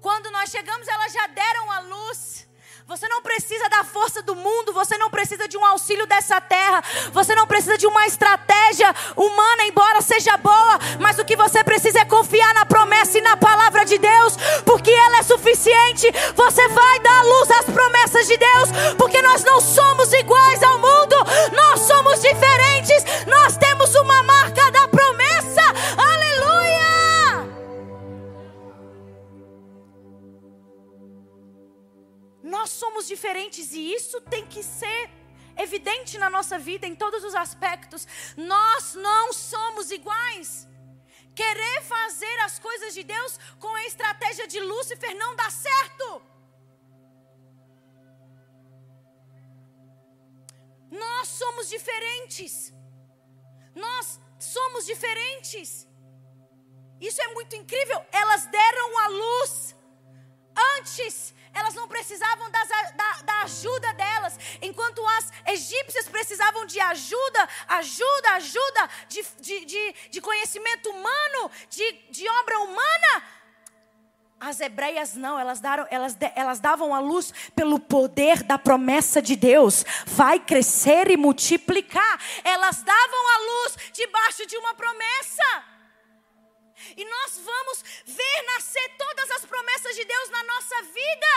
[0.00, 2.47] Quando nós chegamos, elas já deram a luz.
[2.88, 6.82] Você não precisa da força do mundo, você não precisa de um auxílio dessa terra,
[7.12, 11.98] você não precisa de uma estratégia humana, embora seja boa, mas o que você precisa
[11.98, 16.10] é confiar na promessa e na palavra de Deus, porque ela é suficiente.
[16.34, 21.16] Você vai dar luz às promessas de Deus, porque nós não somos iguais ao mundo,
[21.52, 23.67] nós somos diferentes, nós temos
[32.68, 35.10] Nós somos diferentes e isso tem que ser
[35.56, 38.06] evidente na nossa vida em todos os aspectos.
[38.36, 40.68] Nós não somos iguais.
[41.34, 46.22] Querer fazer as coisas de Deus com a estratégia de Lúcifer não dá certo.
[50.90, 52.70] Nós somos diferentes.
[53.74, 55.88] Nós somos diferentes.
[57.00, 57.98] Isso é muito incrível.
[58.12, 59.74] Elas deram a luz
[60.76, 61.34] antes
[61.68, 68.30] elas não precisavam das, da, da, ajuda delas, enquanto as egípcias precisavam de ajuda, ajuda,
[68.32, 73.22] ajuda, de, de, de, de conhecimento humano, de, de obra humana.
[74.40, 79.36] As hebreias não, elas, daram, elas, elas davam a luz pelo poder da promessa de
[79.36, 79.84] Deus.
[80.06, 82.20] Vai crescer e multiplicar.
[82.44, 85.77] Elas davam a luz debaixo de uma promessa.
[87.00, 87.78] E nós vamos
[88.20, 91.32] ver nascer todas as promessas de Deus na nossa vida,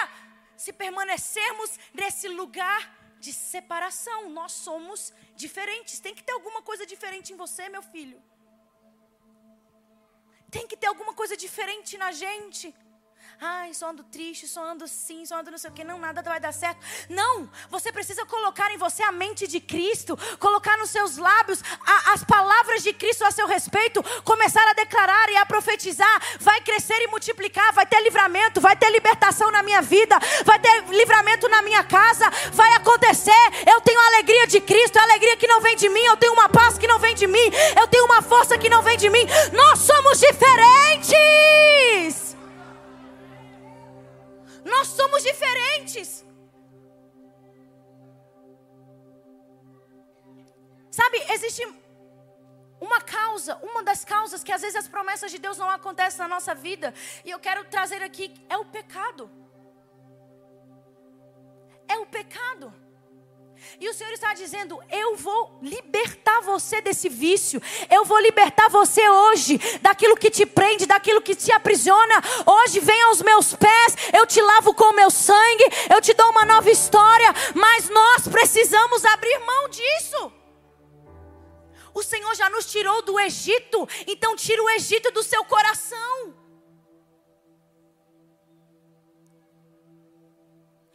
[0.63, 2.81] se permanecermos nesse lugar
[3.25, 4.19] de separação.
[4.39, 5.99] Nós somos diferentes.
[6.05, 8.19] Tem que ter alguma coisa diferente em você, meu filho.
[10.55, 12.65] Tem que ter alguma coisa diferente na gente.
[13.43, 16.21] Ai, só ando triste, só ando sim, só ando não sei o que, não, nada
[16.21, 16.79] vai dar certo.
[17.09, 22.13] Não, você precisa colocar em você a mente de Cristo, colocar nos seus lábios a,
[22.13, 26.21] as palavras de Cristo a seu respeito, começar a declarar e a profetizar.
[26.39, 30.85] Vai crescer e multiplicar, vai ter livramento, vai ter libertação na minha vida, vai ter
[30.89, 33.31] livramento na minha casa, vai acontecer.
[33.65, 36.01] Eu tenho alegria alegria de Cristo, a alegria que não vem de mim.
[36.01, 37.51] Eu tenho uma paz que não vem de mim.
[37.79, 39.25] Eu tenho uma força que não vem de mim.
[39.51, 42.20] Nós somos diferentes.
[44.63, 46.25] Nós somos diferentes.
[50.91, 51.65] Sabe, existe
[52.79, 56.27] uma causa, uma das causas que às vezes as promessas de Deus não acontecem na
[56.27, 56.93] nossa vida,
[57.23, 59.29] e eu quero trazer aqui, é o pecado.
[61.87, 62.73] É o pecado.
[63.79, 67.61] E o Senhor está dizendo: Eu vou libertar você desse vício.
[67.89, 72.21] Eu vou libertar você hoje daquilo que te prende, daquilo que te aprisiona.
[72.45, 76.29] Hoje vem aos meus pés, eu te lavo com o meu sangue, eu te dou
[76.29, 77.33] uma nova história.
[77.55, 80.33] Mas nós precisamos abrir mão disso.
[81.93, 86.40] O Senhor já nos tirou do Egito, então tira o Egito do seu coração.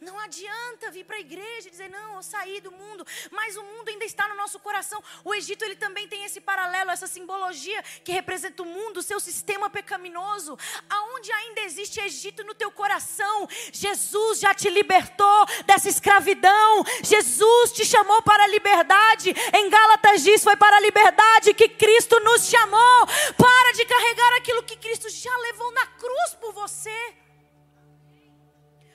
[0.07, 3.63] Não adianta vir para a igreja e dizer, não, eu saí do mundo, mas o
[3.63, 5.03] mundo ainda está no nosso coração.
[5.21, 9.19] O Egito ele também tem esse paralelo, essa simbologia que representa o mundo, o seu
[9.19, 10.57] sistema pecaminoso.
[10.89, 16.85] Aonde ainda existe Egito no teu coração, Jesus já te libertou dessa escravidão.
[17.03, 19.35] Jesus te chamou para a liberdade.
[19.53, 23.07] Em Gálatas diz, foi para a liberdade que Cristo nos chamou.
[23.35, 27.26] Para de carregar aquilo que Cristo já levou na cruz por você.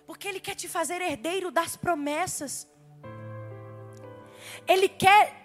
[0.07, 2.69] Porque Ele quer te fazer herdeiro das promessas.
[4.67, 5.43] Ele quer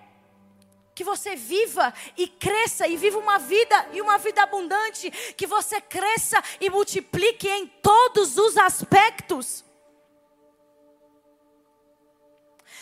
[0.98, 5.80] que você viva e cresça e viva uma vida e uma vida abundante, que você
[5.80, 9.64] cresça e multiplique em todos os aspectos.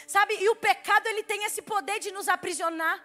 [0.08, 0.36] Sabe?
[0.40, 3.05] E o pecado ele tem esse poder de nos aprisionar.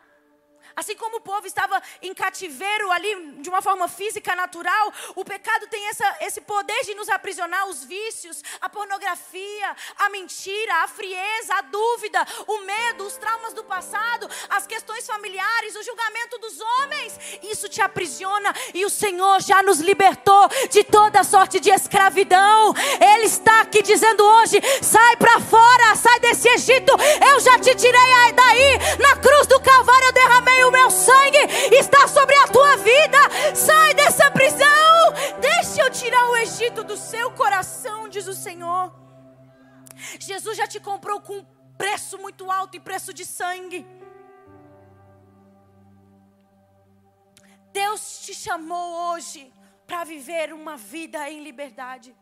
[0.80, 5.66] Assim como o povo estava em cativeiro ali de uma forma física natural, o pecado
[5.66, 11.52] tem essa, esse poder de nos aprisionar, os vícios, a pornografia, a mentira, a frieza,
[11.58, 17.18] a dúvida, o medo, os traumas do passado, as questões familiares, o julgamento dos homens.
[17.42, 22.72] Isso te aprisiona e o Senhor já nos libertou de toda sorte de escravidão.
[22.98, 26.92] Ele está aqui dizendo hoje: sai para fora, sai desse Egito.
[27.28, 28.78] Eu já te tirei daí.
[28.98, 31.38] Na cruz do Calvário eu derramei o meu sangue
[31.72, 33.18] está sobre a tua vida.
[33.54, 34.68] Sai dessa prisão.
[35.40, 38.92] Deixa eu tirar o Egito do seu coração, diz o Senhor.
[40.18, 41.44] Jesus já te comprou com
[41.76, 43.86] preço muito alto e preço de sangue.
[47.72, 49.52] Deus te chamou hoje
[49.86, 52.14] para viver uma vida em liberdade.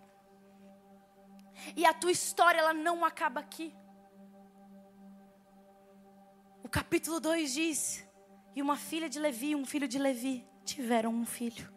[1.76, 3.74] E a tua história ela não acaba aqui.
[6.62, 8.07] O capítulo 2 diz
[8.58, 11.72] e uma filha de Levi um filho de Levi tiveram um filho.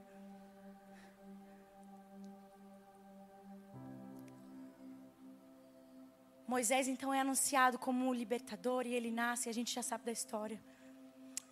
[6.47, 10.11] Moisés então é anunciado como o libertador e ele nasce, a gente já sabe da
[10.11, 10.59] história.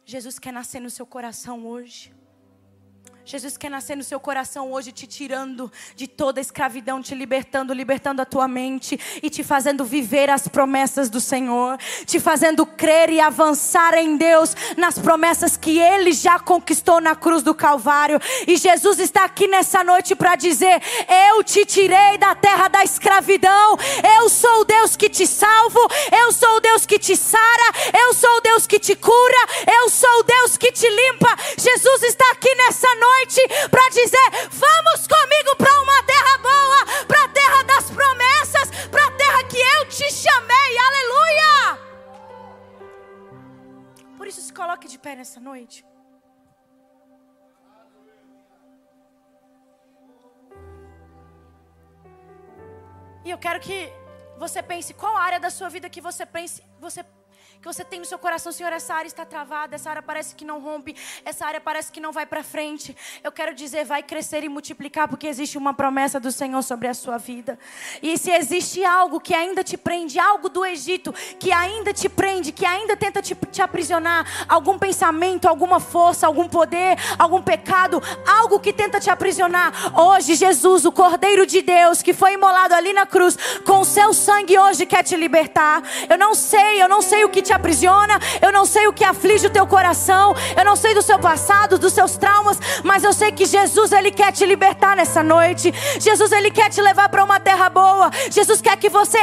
[0.03, 2.11] Jesus quer nascer no seu coração hoje.
[3.30, 8.23] Jesus quer nascer no seu coração hoje, te tirando de toda escravidão, te libertando, libertando
[8.23, 11.77] a tua mente e te fazendo viver as promessas do Senhor,
[12.07, 17.43] te fazendo crer e avançar em Deus nas promessas que Ele já conquistou na cruz
[17.43, 18.19] do Calvário.
[18.47, 20.82] E Jesus está aqui nessa noite para dizer:
[21.30, 23.77] Eu te tirei da terra da escravidão,
[24.17, 25.80] eu sou o Deus que te salvo,
[26.19, 29.47] eu sou o Deus que te sara, eu sou o Deus que te cura,
[29.84, 31.30] eu sou o Deus que te limpa.
[31.59, 33.18] Jesus está aqui nessa noite
[33.70, 39.11] para dizer: vamos comigo para uma terra boa, para a terra das promessas, para a
[39.11, 40.78] terra que eu te chamei.
[40.88, 41.80] Aleluia!
[44.17, 45.86] Por isso, se coloque de pé nessa noite.
[53.26, 53.91] E eu quero que
[54.38, 57.03] você pense qual área da sua vida que você pense, você
[57.62, 60.45] que você tem no seu coração, Senhor, essa área está travada, essa área parece que
[60.45, 60.95] não rompe,
[61.26, 62.95] essa área parece que não vai para frente.
[63.22, 66.93] Eu quero dizer, vai crescer e multiplicar, porque existe uma promessa do Senhor sobre a
[66.93, 67.60] sua vida.
[68.01, 72.53] E se existe algo que ainda te prende, algo do Egito que ainda te prende,
[72.53, 78.62] que ainda tenta te, te aprisionar, algum pensamento, alguma força, algum poder, algum pecado, algo
[78.62, 83.05] que tenta te aprisionar, hoje Jesus, o Cordeiro de Deus, que foi imolado ali na
[83.05, 85.84] cruz, com o seu sangue hoje quer te libertar.
[86.10, 88.93] Eu não sei, eu não sei o que te te aprisiona, eu não sei o
[88.93, 93.04] que aflige o teu coração, eu não sei do seu passado, dos seus traumas, mas
[93.04, 95.74] eu sei que Jesus ele quer te libertar nessa noite.
[96.00, 98.12] Jesus ele quer te levar para uma terra boa.
[98.30, 99.18] Jesus quer que você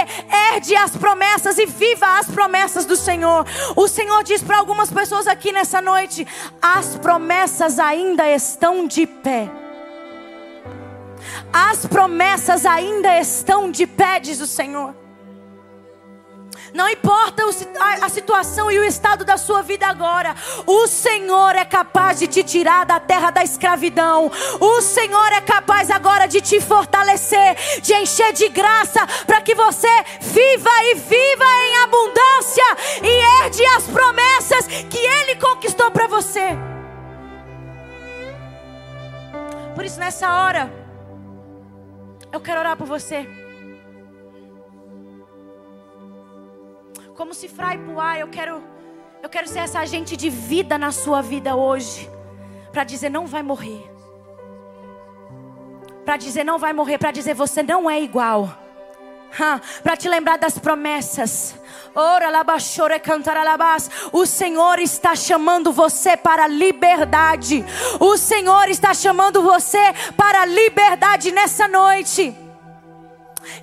[0.53, 3.47] herde as promessas e viva as promessas do Senhor.
[3.77, 6.27] O Senhor diz para algumas pessoas aqui nessa noite:
[6.61, 9.49] as promessas ainda estão de pé.
[11.53, 15.06] As promessas ainda estão de pé, diz o Senhor.
[16.75, 17.43] Não importa
[18.03, 20.35] a situação e o estado da sua vida agora,
[20.67, 24.31] o Senhor é capaz de te tirar da terra da escravidão.
[24.61, 29.89] O Senhor é capaz agora de te fortalecer, de encher de graça, para que você
[30.21, 32.65] viva e viva em abundância
[33.03, 36.57] e herde as promessas que Ele conquistou para você.
[39.75, 40.73] Por isso, nessa hora,
[42.33, 43.46] eu quero orar por você.
[47.17, 48.63] Como se Frai Puá, eu quero,
[49.23, 52.11] eu quero ser essa agente de vida na sua vida hoje.
[52.71, 53.91] Para dizer, não vai morrer.
[56.05, 56.99] Para dizer, não vai morrer.
[56.99, 58.55] Para dizer, você não é igual.
[59.83, 61.59] Para te lembrar das promessas.
[61.95, 62.31] Ora,
[63.01, 63.91] cantar alabás.
[64.13, 67.65] O Senhor está chamando você para a liberdade.
[67.99, 72.37] O Senhor está chamando você para a liberdade nessa noite.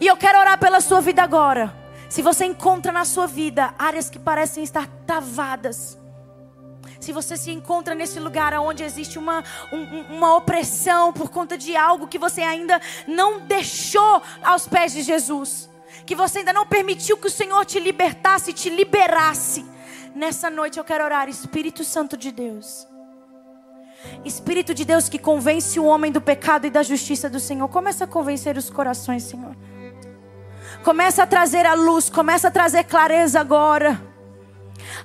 [0.02, 1.83] E eu quero orar pela sua vida agora.
[2.14, 5.98] Se você encontra na sua vida áreas que parecem estar travadas,
[7.00, 11.76] se você se encontra nesse lugar onde existe uma, um, uma opressão por conta de
[11.76, 15.68] algo que você ainda não deixou aos pés de Jesus,
[16.06, 19.66] que você ainda não permitiu que o Senhor te libertasse, te liberasse,
[20.14, 22.88] nessa noite eu quero orar, Espírito Santo de Deus.
[24.24, 28.04] Espírito de Deus que convence o homem do pecado e da justiça do Senhor, começa
[28.04, 29.56] a convencer os corações, Senhor.
[30.84, 34.14] Começa a trazer a luz, começa a trazer clareza agora.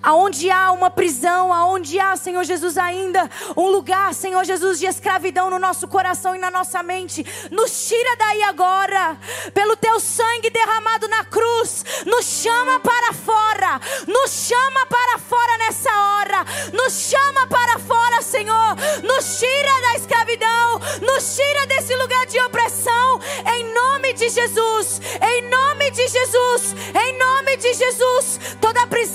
[0.02, 5.50] Aonde há uma prisão, aonde há, Senhor Jesus, ainda um lugar, Senhor Jesus, de escravidão
[5.50, 9.16] no nosso coração e na nossa mente, nos tira daí agora,
[9.54, 14.86] pelo teu sangue derramado na cruz, nos chama para fora, nos chama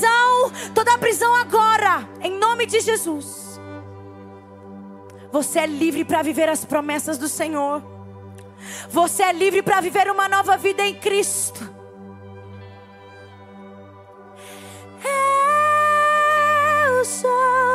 [0.03, 3.59] prisão, toda prisão agora, em nome de Jesus.
[5.31, 7.81] Você é livre para viver as promessas do Senhor.
[8.89, 11.73] Você é livre para viver uma nova vida em Cristo.
[16.89, 17.72] Eu sou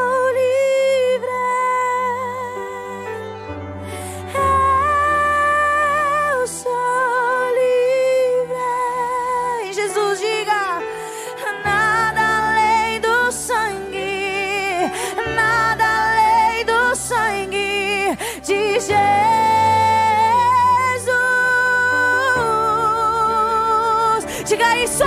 [24.98, 25.04] Isso.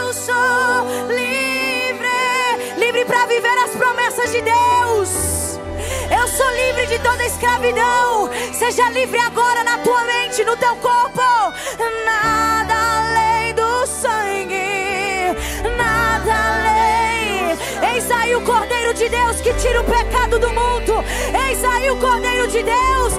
[0.00, 2.08] Eu sou livre,
[2.78, 5.60] livre para viver as promessas de Deus.
[6.10, 8.30] Eu sou livre de toda escravidão.
[8.54, 11.20] Seja livre agora na tua mente, no teu corpo.
[12.06, 15.36] Nada além do sangue,
[15.76, 17.94] nada além.
[17.94, 21.04] Eis aí o Cordeiro de Deus que tira o pecado do mundo.
[21.48, 23.12] Eis aí o Cordeiro de Deus.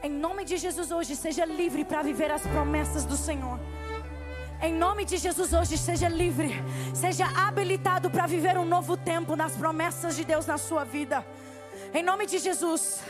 [0.00, 3.58] Em nome de Jesus hoje, seja livre para viver as promessas do Senhor.
[4.62, 6.52] Em nome de Jesus, hoje seja livre,
[6.94, 11.24] seja habilitado para viver um novo tempo nas promessas de Deus na sua vida.
[11.94, 13.00] Em nome de Jesus,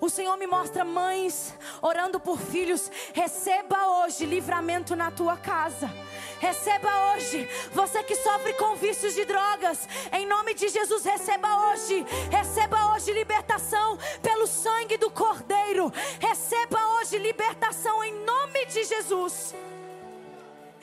[0.00, 2.88] o Senhor me mostra mães orando por filhos.
[3.12, 5.90] Receba hoje livramento na tua casa.
[6.38, 12.06] Receba hoje, você que sofre com vícios de drogas, em nome de Jesus, receba hoje,
[12.30, 19.52] receba hoje libertação pelo sangue do Cordeiro, receba hoje libertação em nome de Jesus.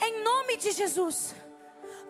[0.02, 1.34] Em nome de Jesus.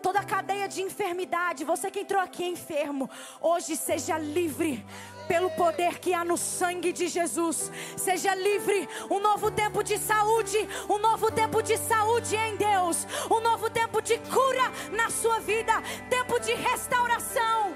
[0.02, 3.08] Toda cadeia de enfermidade, você que entrou aqui enfermo,
[3.40, 4.84] hoje seja livre
[5.26, 7.70] pelo poder que há no sangue de Jesus.
[7.96, 10.58] Seja livre, um novo tempo de saúde,
[10.88, 15.72] um novo tempo de saúde em Deus, um novo tempo de cura na sua vida,
[16.08, 17.74] tempo de restauração.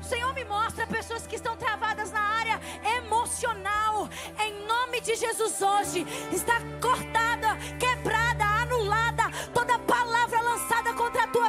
[0.00, 2.60] O Senhor me mostra pessoas que estão travadas na área
[2.96, 4.08] emocional.
[4.40, 8.55] Em nome de Jesus, hoje está cortada, quebrada,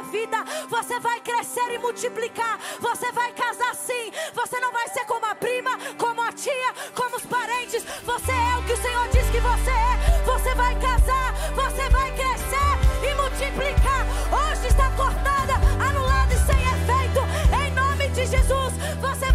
[0.08, 0.38] vida,
[0.68, 5.34] você vai crescer e multiplicar, você vai casar sim, você não vai ser como a
[5.34, 9.40] prima, como a tia, como os parentes, você é o que o Senhor diz que
[9.40, 14.06] você é, você vai casar, você vai crescer e multiplicar.
[14.32, 15.54] Hoje está cortada,
[15.88, 17.20] anulada e sem efeito,
[17.64, 19.27] em nome de Jesus, você